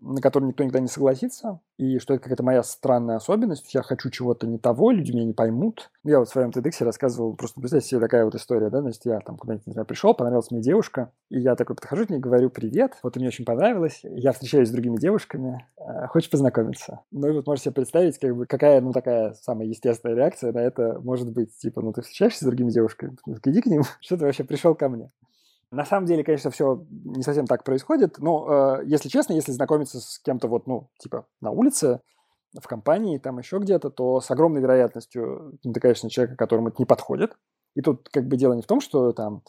[0.00, 4.10] на которую никто никогда не согласится, и что это какая-то моя странная особенность, я хочу
[4.10, 5.90] чего-то не того, люди меня не поймут.
[6.04, 9.20] Я вот в своем TEDx рассказывал, просто представьте себе такая вот история, да, значит, я
[9.20, 12.50] там куда-нибудь, не знаю, пришел, понравилась мне девушка, и я такой подхожу к ней, говорю
[12.50, 17.00] привет, вот мне очень понравилось, я встречаюсь с другими девушками, э, хочешь познакомиться?
[17.10, 20.58] Ну и вот можете себе представить, как бы, какая, ну, такая самая естественная реакция на
[20.58, 24.16] это может быть, типа, ну, ты встречаешься с другими девушками, ну, иди к ним, что
[24.16, 25.10] ты вообще пришел ко мне?
[25.72, 30.00] На самом деле, конечно, все не совсем так происходит, но, э, если честно, если знакомиться
[30.00, 32.00] с кем-то вот, ну, типа на улице,
[32.60, 36.84] в компании, там еще где-то, то с огромной вероятностью натыкаешься на человека, которому это не
[36.84, 37.38] подходит.
[37.74, 39.42] И тут как бы дело не в том, что там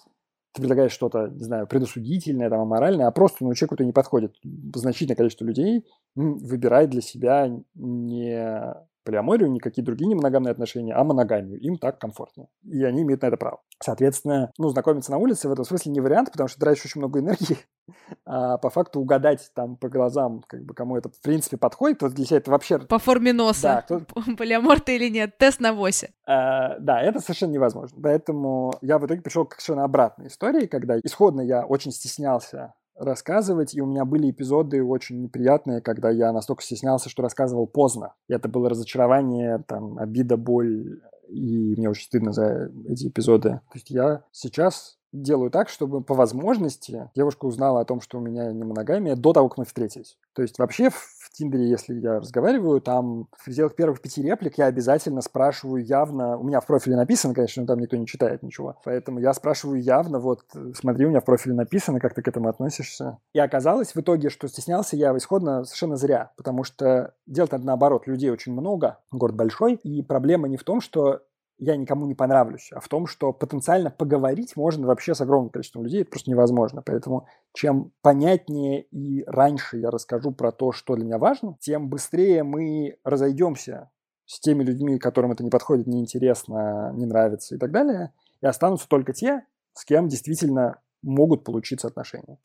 [0.54, 4.36] ты предлагаешь что-то, не знаю, предосудительное, там, аморальное, а просто ну, человеку это не подходит.
[4.76, 8.74] Значительное количество людей выбирает для себя не
[9.04, 11.60] полиаморию, никакие другие немоногамные отношения, а моногамию.
[11.60, 12.48] Им так комфортнее.
[12.64, 13.62] И они имеют на это право.
[13.82, 17.20] Соответственно, ну, знакомиться на улице в этом смысле не вариант, потому что тратишь очень много
[17.20, 17.58] энергии,
[18.26, 22.14] а по факту угадать там по глазам, как бы кому это в принципе подходит, вот
[22.14, 22.80] для себя это вообще...
[22.80, 23.86] По форме носа.
[23.88, 24.36] Да, кто...
[24.38, 26.12] Полиамор ты или нет, тест на восе.
[26.26, 28.00] А, да, это совершенно невозможно.
[28.02, 33.76] Поэтому я в итоге пришел к совершенно обратной истории, когда исходно я очень стеснялся рассказывать,
[33.76, 38.14] и у меня были эпизоды очень неприятные, когда я настолько стеснялся, что рассказывал поздно.
[38.28, 43.62] И это было разочарование, там, обида, боль, и мне очень стыдно за эти эпизоды.
[43.72, 48.22] То есть я сейчас делаю так, чтобы по возможности девушка узнала о том, что у
[48.22, 50.18] меня не моногамия, до того, как мы встретились.
[50.34, 50.90] То есть вообще
[51.34, 56.44] Тиндере, если я разговариваю, там в пределах первых пяти реплик я обязательно спрашиваю явно, у
[56.44, 60.20] меня в профиле написано, конечно, но там никто не читает ничего, поэтому я спрашиваю явно,
[60.20, 60.42] вот,
[60.76, 63.18] смотри, у меня в профиле написано, как ты к этому относишься.
[63.34, 68.08] И оказалось в итоге, что стеснялся я исходно совершенно зря, потому что делать надо наоборот,
[68.08, 71.22] людей очень много, город большой, и проблема не в том, что
[71.58, 75.84] я никому не понравлюсь, а в том, что потенциально поговорить можно вообще с огромным количеством
[75.84, 76.82] людей, это просто невозможно.
[76.86, 82.44] Поэтому чем понятнее и раньше я расскажу про то, что для меня важно, тем быстрее
[82.44, 83.92] мы разойдемся
[84.26, 88.88] с теми людьми, которым это не подходит, неинтересно, не нравится и так далее, и останутся
[88.88, 92.40] только те, с кем действительно могут получиться отношения.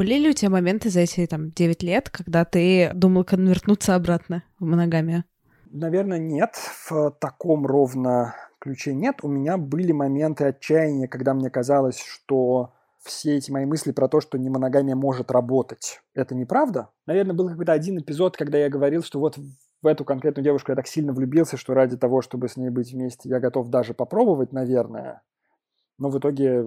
[0.00, 4.42] Были ли у тебя моменты за эти там 9 лет, когда ты думал конвертнуться обратно
[4.58, 5.24] в моногамию?
[5.70, 6.54] Наверное, нет.
[6.88, 9.16] В таком ровно ключе нет.
[9.22, 12.72] У меня были моменты отчаяния, когда мне казалось, что
[13.04, 16.88] все эти мои мысли про то, что не моногамия может работать, это неправда.
[17.04, 20.76] Наверное, был какой-то один эпизод, когда я говорил, что вот в эту конкретную девушку я
[20.76, 24.50] так сильно влюбился, что ради того, чтобы с ней быть вместе, я готов даже попробовать,
[24.50, 25.20] наверное.
[26.00, 26.64] Но в итоге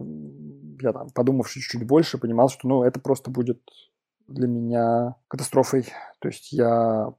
[0.80, 3.62] я там, подумавши чуть-чуть больше, понимал, что ну, это просто будет
[4.28, 5.88] для меня катастрофой.
[6.20, 7.12] То есть я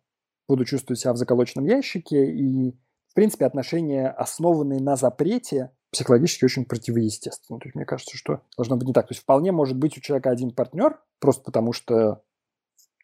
[0.49, 2.71] буду чувствовать себя в заколоченном ящике, и,
[3.09, 7.59] в принципе, отношения, основанные на запрете, психологически очень противоестественны.
[7.59, 9.09] То есть мне кажется, что должно быть не так.
[9.09, 12.23] То есть вполне может быть у человека один партнер, просто потому что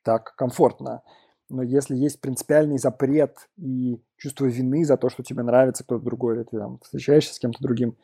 [0.05, 1.03] так комфортно.
[1.49, 6.37] Но если есть принципиальный запрет и чувство вины за то, что тебе нравится кто-то другой,
[6.37, 7.97] или ты там встречаешься с кем-то другим,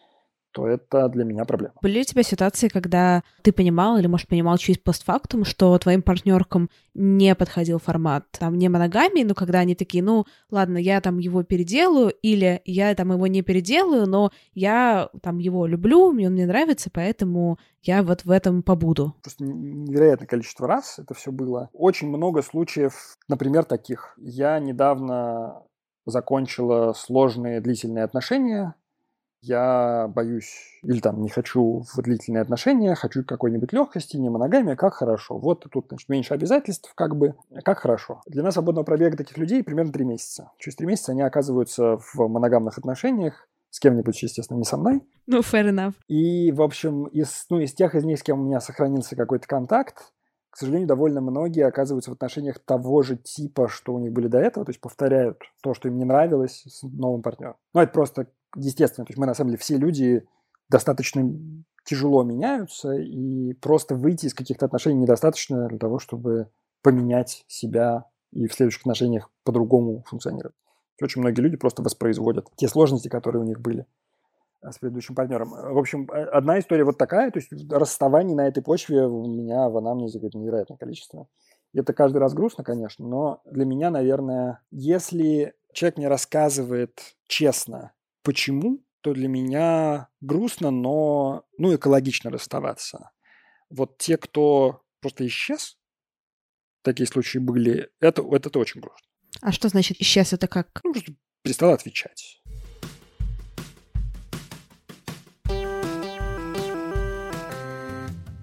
[0.56, 1.74] то это для меня проблема.
[1.82, 6.70] Были у тебя ситуации, когда ты понимал или, может, понимал через постфактум, что твоим партнеркам
[6.94, 11.42] не подходил формат там не моногамии, но когда они такие, ну, ладно, я там его
[11.42, 16.46] переделаю, или я там его не переделаю, но я там его люблю, мне он мне
[16.46, 19.14] нравится, поэтому я вот в этом побуду.
[19.22, 21.68] Просто невероятное количество раз это все было.
[21.74, 24.14] Очень много случаев, например, таких.
[24.16, 25.64] Я недавно
[26.06, 28.74] закончила сложные длительные отношения
[29.46, 34.94] я боюсь или там не хочу в длительные отношения, хочу какой-нибудь легкости, не моногамия, как
[34.94, 35.38] хорошо.
[35.38, 37.34] Вот тут значит, меньше обязательств, как бы,
[37.64, 38.20] как хорошо.
[38.26, 40.50] Для нас свободного пробега таких людей примерно три месяца.
[40.58, 45.02] Через три месяца они оказываются в моногамных отношениях, с кем-нибудь, естественно, не со мной.
[45.26, 45.94] Ну, fair enough.
[46.08, 49.46] И, в общем, из, ну, из тех из них, с кем у меня сохранился какой-то
[49.46, 50.12] контакт,
[50.56, 54.38] к сожалению, довольно многие оказываются в отношениях того же типа, что у них были до
[54.38, 57.56] этого, то есть повторяют то, что им не нравилось с новым партнером.
[57.74, 59.04] Ну, это просто естественно.
[59.04, 60.26] То есть мы, на самом деле, все люди
[60.68, 61.22] достаточно
[61.84, 66.50] тяжело меняются, и просто выйти из каких-то отношений недостаточно для того, чтобы
[66.82, 70.54] поменять себя и в следующих отношениях по-другому функционировать.
[71.00, 73.86] Очень многие люди просто воспроизводят те сложности, которые у них были
[74.62, 75.50] э, с предыдущим партнером.
[75.50, 79.68] В общем, э, одна история вот такая, то есть расставаний на этой почве у меня
[79.68, 81.28] в анамнезе какое-то невероятное количество.
[81.74, 87.92] Это каждый раз грустно, конечно, но для меня, наверное, если человек мне рассказывает честно,
[88.26, 93.12] почему, то для меня грустно, но ну, экологично расставаться.
[93.70, 95.78] Вот те, кто просто исчез,
[96.82, 99.08] такие случаи были, это, это очень грустно.
[99.42, 100.32] А что значит исчез?
[100.32, 100.80] Это как?
[100.82, 100.92] Ну,
[101.42, 102.42] перестал отвечать.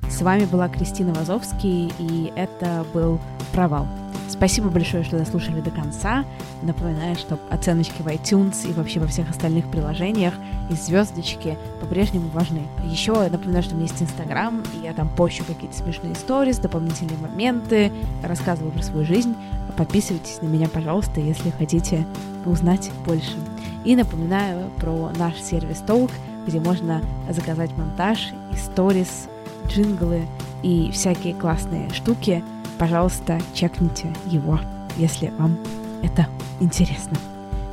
[0.09, 3.19] С вами была Кристина Вазовский, и это был
[3.51, 4.02] «Провал».
[4.33, 6.25] Спасибо большое, что дослушали до конца.
[6.63, 10.33] Напоминаю, что оценочки в iTunes и вообще во всех остальных приложениях
[10.71, 12.63] и звездочки по-прежнему важны.
[12.83, 17.17] Еще напоминаю, что у меня есть Инстаграм, и я там пощу какие-то смешные истории, дополнительные
[17.19, 17.91] моменты,
[18.23, 19.35] рассказываю про свою жизнь.
[19.77, 22.03] Подписывайтесь на меня, пожалуйста, если хотите
[22.45, 23.37] узнать больше.
[23.85, 26.09] И напоминаю про наш сервис Толк,
[26.47, 29.29] где можно заказать монтаж, сторис,
[29.67, 30.23] джинглы
[30.63, 32.43] и всякие классные штуки.
[32.83, 34.59] Пожалуйста, чекните его,
[34.97, 35.57] если вам
[36.03, 36.27] это
[36.59, 37.15] интересно.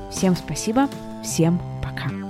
[0.09, 0.89] Всем спасибо,
[1.21, 2.30] всем пока.